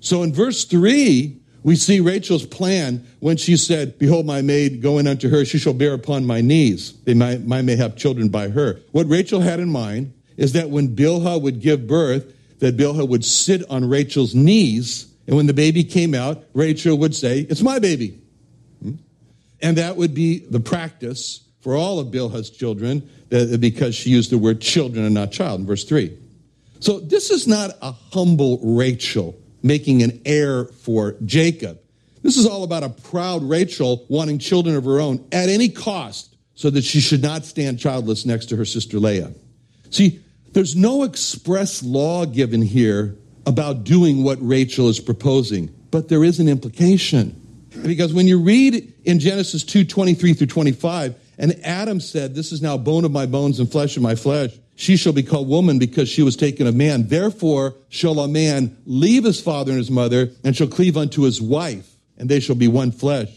So 0.00 0.22
in 0.22 0.32
verse 0.32 0.64
three, 0.64 1.39
we 1.62 1.76
see 1.76 2.00
Rachel's 2.00 2.46
plan 2.46 3.06
when 3.20 3.36
she 3.36 3.56
said, 3.56 3.98
Behold, 3.98 4.26
my 4.26 4.40
maid 4.42 4.80
going 4.80 5.06
unto 5.06 5.28
her, 5.28 5.44
she 5.44 5.58
shall 5.58 5.74
bear 5.74 5.92
upon 5.92 6.24
my 6.24 6.40
knees. 6.40 6.94
They 7.04 7.14
might, 7.14 7.44
might 7.44 7.62
may 7.62 7.76
have 7.76 7.96
children 7.96 8.28
by 8.28 8.48
her. 8.48 8.80
What 8.92 9.08
Rachel 9.08 9.40
had 9.40 9.60
in 9.60 9.70
mind 9.70 10.14
is 10.36 10.52
that 10.54 10.70
when 10.70 10.96
Bilhah 10.96 11.40
would 11.40 11.60
give 11.60 11.86
birth, 11.86 12.32
that 12.60 12.76
Bilhah 12.76 13.06
would 13.06 13.24
sit 13.24 13.68
on 13.70 13.88
Rachel's 13.88 14.34
knees, 14.34 15.12
and 15.26 15.36
when 15.36 15.46
the 15.46 15.54
baby 15.54 15.84
came 15.84 16.14
out, 16.14 16.42
Rachel 16.54 16.96
would 16.98 17.14
say, 17.14 17.40
It's 17.40 17.62
my 17.62 17.78
baby. 17.78 18.18
Hmm? 18.82 18.94
And 19.60 19.76
that 19.76 19.96
would 19.96 20.14
be 20.14 20.38
the 20.38 20.60
practice 20.60 21.40
for 21.60 21.76
all 21.76 21.98
of 21.98 22.08
Bilhah's 22.08 22.48
children, 22.48 23.08
because 23.28 23.94
she 23.94 24.10
used 24.10 24.30
the 24.30 24.38
word 24.38 24.60
children 24.60 25.04
and 25.04 25.14
not 25.14 25.30
child 25.30 25.60
in 25.60 25.66
verse 25.66 25.84
3. 25.84 26.16
So 26.80 26.98
this 26.98 27.30
is 27.30 27.46
not 27.46 27.70
a 27.82 27.92
humble 27.92 28.58
Rachel 28.62 29.36
making 29.62 30.02
an 30.02 30.20
heir 30.24 30.64
for 30.64 31.16
Jacob. 31.24 31.80
This 32.22 32.36
is 32.36 32.46
all 32.46 32.64
about 32.64 32.82
a 32.82 32.90
proud 32.90 33.42
Rachel 33.42 34.04
wanting 34.08 34.38
children 34.38 34.76
of 34.76 34.84
her 34.84 35.00
own 35.00 35.24
at 35.32 35.48
any 35.48 35.68
cost 35.68 36.36
so 36.54 36.68
that 36.70 36.84
she 36.84 37.00
should 37.00 37.22
not 37.22 37.44
stand 37.44 37.78
childless 37.78 38.26
next 38.26 38.46
to 38.46 38.56
her 38.56 38.64
sister 38.64 38.98
Leah. 38.98 39.32
See, 39.90 40.20
there's 40.52 40.76
no 40.76 41.04
express 41.04 41.82
law 41.82 42.26
given 42.26 42.60
here 42.60 43.16
about 43.46 43.84
doing 43.84 44.22
what 44.22 44.38
Rachel 44.40 44.88
is 44.88 45.00
proposing, 45.00 45.74
but 45.90 46.08
there 46.08 46.22
is 46.22 46.38
an 46.38 46.48
implication. 46.48 47.36
Because 47.82 48.12
when 48.12 48.26
you 48.26 48.40
read 48.40 48.92
in 49.04 49.20
Genesis 49.20 49.64
2 49.64 49.84
23 49.84 50.34
through 50.34 50.46
25, 50.48 51.14
and 51.38 51.58
Adam 51.64 52.00
said, 52.00 52.34
This 52.34 52.52
is 52.52 52.60
now 52.60 52.76
bone 52.76 53.04
of 53.04 53.10
my 53.10 53.26
bones 53.26 53.60
and 53.60 53.70
flesh 53.70 53.96
of 53.96 54.02
my 54.02 54.14
flesh. 54.14 54.50
She 54.76 54.96
shall 54.96 55.12
be 55.12 55.22
called 55.22 55.48
woman 55.48 55.78
because 55.78 56.08
she 56.08 56.22
was 56.22 56.36
taken 56.36 56.66
of 56.66 56.74
man. 56.74 57.08
Therefore 57.08 57.74
shall 57.88 58.18
a 58.20 58.28
man 58.28 58.76
leave 58.86 59.24
his 59.24 59.40
father 59.40 59.72
and 59.72 59.78
his 59.78 59.90
mother 59.90 60.30
and 60.42 60.56
shall 60.56 60.68
cleave 60.68 60.96
unto 60.96 61.22
his 61.22 61.40
wife, 61.40 61.96
and 62.16 62.28
they 62.28 62.40
shall 62.40 62.56
be 62.56 62.68
one 62.68 62.90
flesh. 62.90 63.30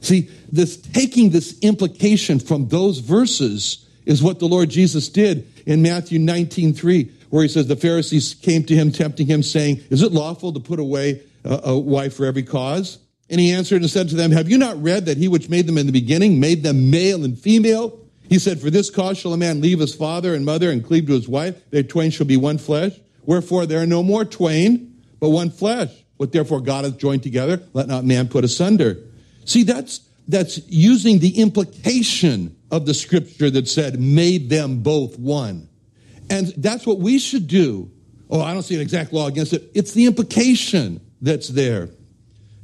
See, 0.00 0.30
this 0.50 0.76
taking 0.76 1.30
this 1.30 1.58
implication 1.60 2.40
from 2.40 2.68
those 2.68 2.98
verses 2.98 3.86
is 4.04 4.22
what 4.22 4.38
the 4.38 4.48
Lord 4.48 4.68
Jesus 4.68 5.08
did 5.08 5.46
in 5.66 5.82
Matthew 5.82 6.18
19, 6.18 6.74
3, 6.74 7.10
where 7.30 7.42
he 7.42 7.48
says 7.48 7.68
the 7.68 7.76
Pharisees 7.76 8.34
came 8.34 8.64
to 8.64 8.74
him, 8.74 8.90
tempting 8.90 9.26
him, 9.26 9.42
saying, 9.42 9.80
Is 9.90 10.02
it 10.02 10.12
lawful 10.12 10.52
to 10.52 10.60
put 10.60 10.80
away 10.80 11.22
a, 11.44 11.60
a 11.64 11.78
wife 11.78 12.14
for 12.14 12.26
every 12.26 12.42
cause? 12.42 12.98
And 13.30 13.40
he 13.40 13.52
answered 13.52 13.80
and 13.80 13.90
said 13.90 14.08
to 14.10 14.16
them, 14.16 14.32
Have 14.32 14.50
you 14.50 14.58
not 14.58 14.82
read 14.82 15.06
that 15.06 15.16
he 15.16 15.28
which 15.28 15.48
made 15.48 15.66
them 15.66 15.78
in 15.78 15.86
the 15.86 15.92
beginning 15.92 16.40
made 16.40 16.62
them 16.62 16.90
male 16.90 17.24
and 17.24 17.38
female? 17.38 17.98
He 18.32 18.38
said, 18.38 18.62
For 18.62 18.70
this 18.70 18.88
cause 18.88 19.18
shall 19.18 19.34
a 19.34 19.36
man 19.36 19.60
leave 19.60 19.78
his 19.78 19.94
father 19.94 20.34
and 20.34 20.42
mother 20.42 20.70
and 20.70 20.82
cleave 20.82 21.06
to 21.08 21.12
his 21.12 21.28
wife. 21.28 21.54
They 21.68 21.82
twain 21.82 22.10
shall 22.10 22.24
be 22.24 22.38
one 22.38 22.56
flesh. 22.56 22.98
Wherefore 23.26 23.66
there 23.66 23.82
are 23.82 23.86
no 23.86 24.02
more 24.02 24.24
twain, 24.24 25.02
but 25.20 25.28
one 25.28 25.50
flesh. 25.50 25.90
What 26.16 26.32
therefore 26.32 26.62
God 26.62 26.86
hath 26.86 26.96
joined 26.96 27.22
together, 27.22 27.62
let 27.74 27.88
not 27.88 28.06
man 28.06 28.28
put 28.28 28.42
asunder. 28.42 28.96
See, 29.44 29.64
that's, 29.64 30.00
that's 30.28 30.66
using 30.68 31.18
the 31.18 31.42
implication 31.42 32.56
of 32.70 32.86
the 32.86 32.94
scripture 32.94 33.50
that 33.50 33.68
said, 33.68 34.00
made 34.00 34.48
them 34.48 34.82
both 34.82 35.18
one. 35.18 35.68
And 36.30 36.54
that's 36.56 36.86
what 36.86 37.00
we 37.00 37.18
should 37.18 37.48
do. 37.48 37.90
Oh, 38.30 38.40
I 38.40 38.54
don't 38.54 38.62
see 38.62 38.76
an 38.76 38.80
exact 38.80 39.12
law 39.12 39.26
against 39.26 39.52
it. 39.52 39.70
It's 39.74 39.92
the 39.92 40.06
implication 40.06 41.02
that's 41.20 41.48
there. 41.48 41.90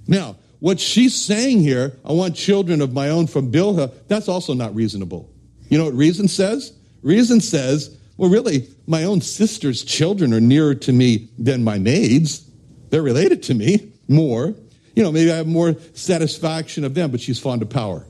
Now, 0.07 0.37
what 0.61 0.81
she's 0.81 1.15
saying 1.15 1.61
here, 1.61 1.99
I 2.07 2.13
want 2.13 2.37
children 2.37 2.81
of 2.81 2.95
my 2.95 3.11
own 3.11 3.27
from 3.27 3.53
Bilhah, 3.53 3.93
that's 4.09 4.29
also 4.29 4.55
not 4.55 4.75
reasonable. 4.75 5.31
You 5.69 5.79
know 5.79 5.85
what 5.85 5.95
reason 5.95 6.29
says? 6.29 6.73
Reason 7.03 7.41
says, 7.41 7.97
well, 8.17 8.31
really, 8.31 8.69
my 8.87 9.05
own 9.05 9.21
sister's 9.21 9.85
children 9.85 10.35
are 10.35 10.41
nearer 10.41 10.75
to 10.75 10.93
me 10.93 11.29
than 11.39 11.63
my 11.63 11.79
maid's. 11.79 12.49
They're 12.91 13.03
related 13.03 13.45
to 13.45 13.55
me 13.55 13.93
more. 14.09 14.55
You 14.97 15.03
know, 15.05 15.13
maybe 15.13 15.31
I 15.31 15.37
have 15.37 15.47
more 15.47 15.77
satisfaction 15.95 16.85
of 16.85 16.95
them, 16.95 17.11
but 17.13 17.21
she's 17.21 17.39
fond 17.39 17.63
of 17.63 17.71
power. 17.71 18.05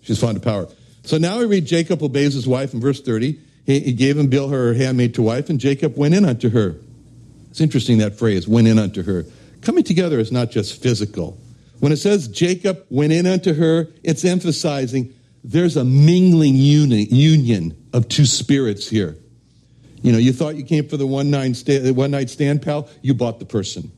She's 0.00 0.18
fond 0.18 0.38
of 0.38 0.42
power. 0.42 0.68
So 1.02 1.18
now 1.18 1.38
we 1.38 1.44
read 1.44 1.66
Jacob 1.66 2.02
obeys 2.02 2.34
his 2.34 2.46
wife 2.46 2.72
in 2.72 2.80
verse 2.80 3.00
30. 3.00 3.38
He, 3.66 3.80
he 3.80 3.92
gave 3.92 4.16
him 4.16 4.30
Bilhah 4.30 4.76
handmaid 4.76 5.14
to 5.14 5.22
wife, 5.22 5.50
and 5.50 5.60
Jacob 5.60 5.96
went 5.96 6.14
in 6.14 6.24
unto 6.24 6.48
her. 6.48 6.76
It's 7.50 7.60
interesting 7.60 7.98
that 7.98 8.18
phrase, 8.18 8.48
went 8.48 8.68
in 8.68 8.78
unto 8.78 9.02
her. 9.02 9.26
Coming 9.60 9.84
together 9.84 10.18
is 10.18 10.32
not 10.32 10.50
just 10.50 10.82
physical. 10.82 11.38
When 11.80 11.92
it 11.92 11.98
says 11.98 12.28
Jacob 12.28 12.84
went 12.88 13.12
in 13.12 13.26
unto 13.26 13.54
her, 13.54 13.88
it's 14.02 14.24
emphasizing 14.24 15.14
there's 15.48 15.78
a 15.78 15.84
mingling 15.84 16.56
uni- 16.56 17.06
union 17.06 17.74
of 17.94 18.06
two 18.08 18.26
spirits 18.26 18.86
here. 18.86 19.16
You 20.02 20.12
know, 20.12 20.18
you 20.18 20.34
thought 20.34 20.56
you 20.56 20.62
came 20.62 20.86
for 20.86 20.98
the 20.98 21.06
one 21.06 21.30
night, 21.30 21.56
stand, 21.56 21.96
one 21.96 22.10
night 22.10 22.28
stand, 22.28 22.60
pal. 22.60 22.88
You 23.00 23.14
bought 23.14 23.38
the 23.38 23.46
person. 23.46 23.90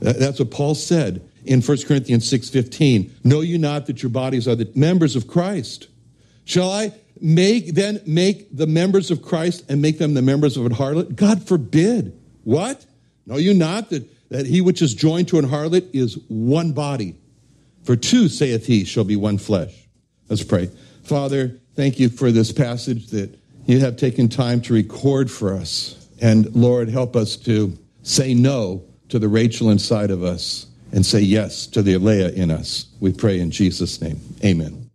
That's 0.00 0.40
what 0.40 0.50
Paul 0.50 0.74
said 0.74 1.26
in 1.44 1.62
1 1.62 1.78
Corinthians 1.86 2.30
6.15. 2.30 3.24
Know 3.24 3.40
you 3.42 3.58
not 3.58 3.86
that 3.86 4.02
your 4.02 4.10
bodies 4.10 4.48
are 4.48 4.56
the 4.56 4.70
members 4.74 5.14
of 5.14 5.28
Christ? 5.28 5.86
Shall 6.44 6.70
I 6.70 6.92
make 7.20 7.74
then 7.74 8.00
make 8.04 8.54
the 8.54 8.66
members 8.66 9.12
of 9.12 9.22
Christ 9.22 9.64
and 9.68 9.80
make 9.80 9.98
them 9.98 10.14
the 10.14 10.22
members 10.22 10.56
of 10.56 10.66
an 10.66 10.74
harlot? 10.74 11.14
God 11.14 11.46
forbid. 11.46 12.18
What? 12.42 12.84
Know 13.24 13.36
you 13.36 13.54
not 13.54 13.90
that, 13.90 14.04
that 14.30 14.46
he 14.46 14.60
which 14.60 14.82
is 14.82 14.94
joined 14.94 15.28
to 15.28 15.38
an 15.38 15.48
harlot 15.48 15.94
is 15.94 16.18
one 16.26 16.72
body? 16.72 17.14
For 17.84 17.94
two, 17.94 18.28
saith 18.28 18.66
he, 18.66 18.84
shall 18.84 19.04
be 19.04 19.16
one 19.16 19.38
flesh. 19.38 19.72
Let's 20.28 20.42
pray. 20.42 20.70
Father, 21.08 21.58
thank 21.74 21.98
you 21.98 22.10
for 22.10 22.30
this 22.30 22.52
passage 22.52 23.06
that 23.08 23.34
you 23.64 23.80
have 23.80 23.96
taken 23.96 24.28
time 24.28 24.60
to 24.60 24.74
record 24.74 25.30
for 25.30 25.54
us. 25.54 26.06
And 26.20 26.54
Lord, 26.54 26.90
help 26.90 27.16
us 27.16 27.34
to 27.36 27.76
say 28.02 28.34
no 28.34 28.84
to 29.08 29.18
the 29.18 29.28
Rachel 29.28 29.70
inside 29.70 30.10
of 30.10 30.22
us 30.22 30.66
and 30.92 31.06
say 31.06 31.20
yes 31.20 31.66
to 31.68 31.80
the 31.80 31.96
Leah 31.96 32.30
in 32.32 32.50
us. 32.50 32.88
We 33.00 33.14
pray 33.14 33.40
in 33.40 33.50
Jesus' 33.50 34.02
name. 34.02 34.20
Amen. 34.44 34.90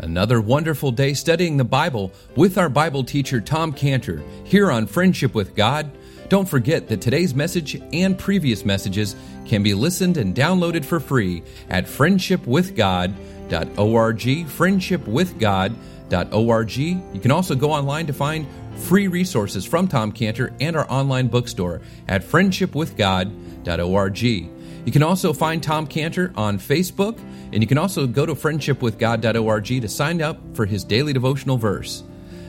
Another 0.00 0.40
wonderful 0.40 0.90
day 0.90 1.14
studying 1.14 1.56
the 1.56 1.64
Bible 1.64 2.12
with 2.34 2.58
our 2.58 2.68
Bible 2.68 3.04
teacher 3.04 3.40
Tom 3.40 3.72
Cantor 3.72 4.22
here 4.42 4.72
on 4.72 4.88
Friendship 4.88 5.34
with 5.34 5.54
God. 5.54 5.90
Don't 6.28 6.48
forget 6.48 6.88
that 6.88 7.00
today's 7.00 7.34
message 7.34 7.80
and 7.92 8.18
previous 8.18 8.64
messages 8.64 9.14
can 9.46 9.62
be 9.62 9.74
listened 9.74 10.16
and 10.16 10.34
downloaded 10.34 10.84
for 10.84 10.98
free 11.00 11.42
at 11.68 11.84
friendshipwithgod.org, 11.84 14.18
friendshipwithgod.org. 14.18 16.76
You 16.76 17.20
can 17.20 17.30
also 17.30 17.54
go 17.54 17.70
online 17.70 18.06
to 18.06 18.12
find 18.12 18.46
free 18.76 19.08
resources 19.08 19.64
from 19.64 19.88
Tom 19.88 20.12
Cantor 20.12 20.52
and 20.60 20.76
our 20.76 20.86
online 20.90 21.28
bookstore 21.28 21.80
at 22.08 22.22
friendshipwithgod.org. 22.22 24.22
You 24.22 24.92
can 24.92 25.02
also 25.02 25.32
find 25.32 25.62
Tom 25.62 25.86
Cantor 25.86 26.30
on 26.36 26.58
Facebook, 26.58 27.18
and 27.52 27.62
you 27.62 27.66
can 27.66 27.78
also 27.78 28.06
go 28.06 28.26
to 28.26 28.34
friendshipwithgod.org 28.34 29.64
to 29.64 29.88
sign 29.88 30.20
up 30.20 30.38
for 30.54 30.66
his 30.66 30.84
daily 30.84 31.14
devotional 31.14 31.56
verse. 31.56 32.02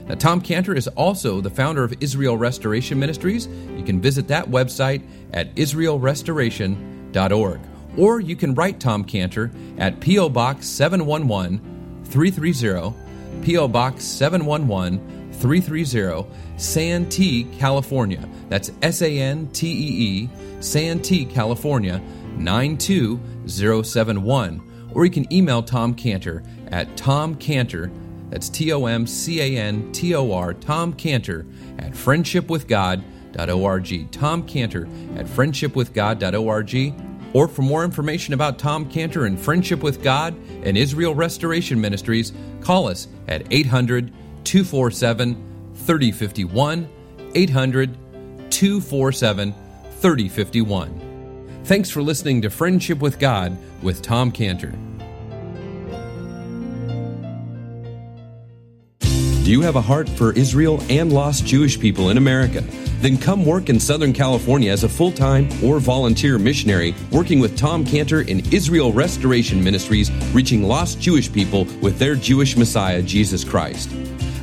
Now, 0.07 0.15
Tom 0.15 0.41
Cantor 0.41 0.75
is 0.75 0.87
also 0.89 1.39
the 1.41 1.49
founder 1.49 1.83
of 1.83 1.95
Israel 1.99 2.37
Restoration 2.37 2.99
Ministries. 2.99 3.47
You 3.47 3.83
can 3.83 3.99
visit 4.01 4.27
that 4.27 4.47
website 4.49 5.01
at 5.33 5.55
israelrestoration.org. 5.55 7.59
Or 7.97 8.19
you 8.19 8.35
can 8.35 8.53
write 8.53 8.79
Tom 8.79 9.03
Cantor 9.03 9.49
at 9.77 9.99
P.O. 10.01 10.29
Box 10.29 10.67
711 10.67 12.03
330, 12.05 12.93
P.O. 13.43 13.67
Box 13.67 14.03
711 14.03 15.33
330, 15.33 16.29
Santee, 16.57 17.45
California. 17.57 18.29
That's 18.49 18.71
S 18.81 19.01
A 19.01 19.17
N 19.17 19.47
T 19.47 19.67
E 19.67 20.23
E, 20.23 20.29
Santee, 20.59 21.25
California 21.25 21.99
92071 22.37 24.61
or 24.95 25.05
you 25.05 25.11
can 25.11 25.31
email 25.31 25.61
Tom 25.61 25.93
Cantor 25.93 26.41
at 26.69 26.97
Tom 26.97 27.35
Cantor, 27.35 27.91
that's 28.35 28.49
T 28.49 28.73
O 28.73 28.85
M 28.85 29.07
C 29.07 29.39
A 29.39 29.57
N 29.57 29.89
T 29.93 30.13
O 30.13 30.33
R, 30.33 30.53
Tom 30.53 30.91
Cantor 30.91 31.45
at 31.79 31.93
friendshipwithgod.org. 31.93 34.11
Tom 34.11 34.45
Cantor 34.45 34.89
at 35.15 35.25
friendshipwithgod.org. 35.25 36.93
Or 37.33 37.47
for 37.47 37.61
more 37.61 37.85
information 37.85 38.33
about 38.33 38.59
Tom 38.59 38.89
Cantor 38.89 39.25
and 39.25 39.39
Friendship 39.39 39.81
with 39.81 40.03
God 40.03 40.35
and 40.63 40.77
Israel 40.77 41.15
Restoration 41.15 41.79
Ministries, 41.79 42.33
call 42.59 42.89
us 42.89 43.07
at 43.29 43.47
800 43.51 44.11
247 44.43 45.71
3051. 45.75 46.89
800 47.35 47.97
247 48.51 49.53
3051. 50.01 51.61
Thanks 51.63 51.89
for 51.89 52.01
listening 52.01 52.41
to 52.41 52.49
Friendship 52.49 52.99
with 52.99 53.17
God 53.17 53.57
with 53.81 54.01
Tom 54.01 54.29
Cantor. 54.29 54.73
Do 59.45 59.51
you 59.51 59.61
have 59.61 59.75
a 59.75 59.81
heart 59.81 60.09
for 60.09 60.33
Israel 60.33 60.81
and 60.89 61.13
lost 61.13 61.45
Jewish 61.45 61.79
people 61.79 62.09
in 62.09 62.17
America? 62.17 62.61
Then 63.01 63.15
come 63.15 63.45
work 63.45 63.69
in 63.69 63.79
Southern 63.79 64.11
California 64.11 64.71
as 64.71 64.83
a 64.83 64.89
full 64.89 65.11
time 65.11 65.47
or 65.63 65.79
volunteer 65.79 66.39
missionary 66.39 66.95
working 67.11 67.39
with 67.39 67.55
Tom 67.55 67.85
Cantor 67.85 68.21
in 68.21 68.39
Israel 68.51 68.91
Restoration 68.91 69.63
Ministries, 69.63 70.09
reaching 70.33 70.63
lost 70.63 70.99
Jewish 70.99 71.31
people 71.31 71.65
with 71.79 71.99
their 71.99 72.15
Jewish 72.15 72.57
Messiah, 72.57 73.03
Jesus 73.03 73.43
Christ. 73.43 73.91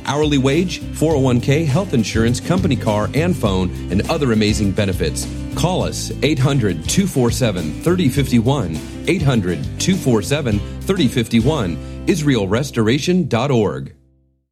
Hourly 0.05 0.37
wage, 0.37 0.79
401k, 0.79 1.65
health 1.65 1.93
insurance, 1.93 2.39
company 2.39 2.77
car 2.77 3.09
and 3.13 3.35
phone, 3.35 3.71
and 3.91 4.09
other 4.09 4.31
amazing 4.31 4.71
benefits. 4.71 5.27
Call 5.53 5.83
us 5.83 6.13
800 6.23 6.87
247 6.87 7.81
3051. 7.83 8.79
800 9.09 9.57
247 9.81 10.59
3051. 10.59 11.75
IsraelRestoration.org. 12.05 13.95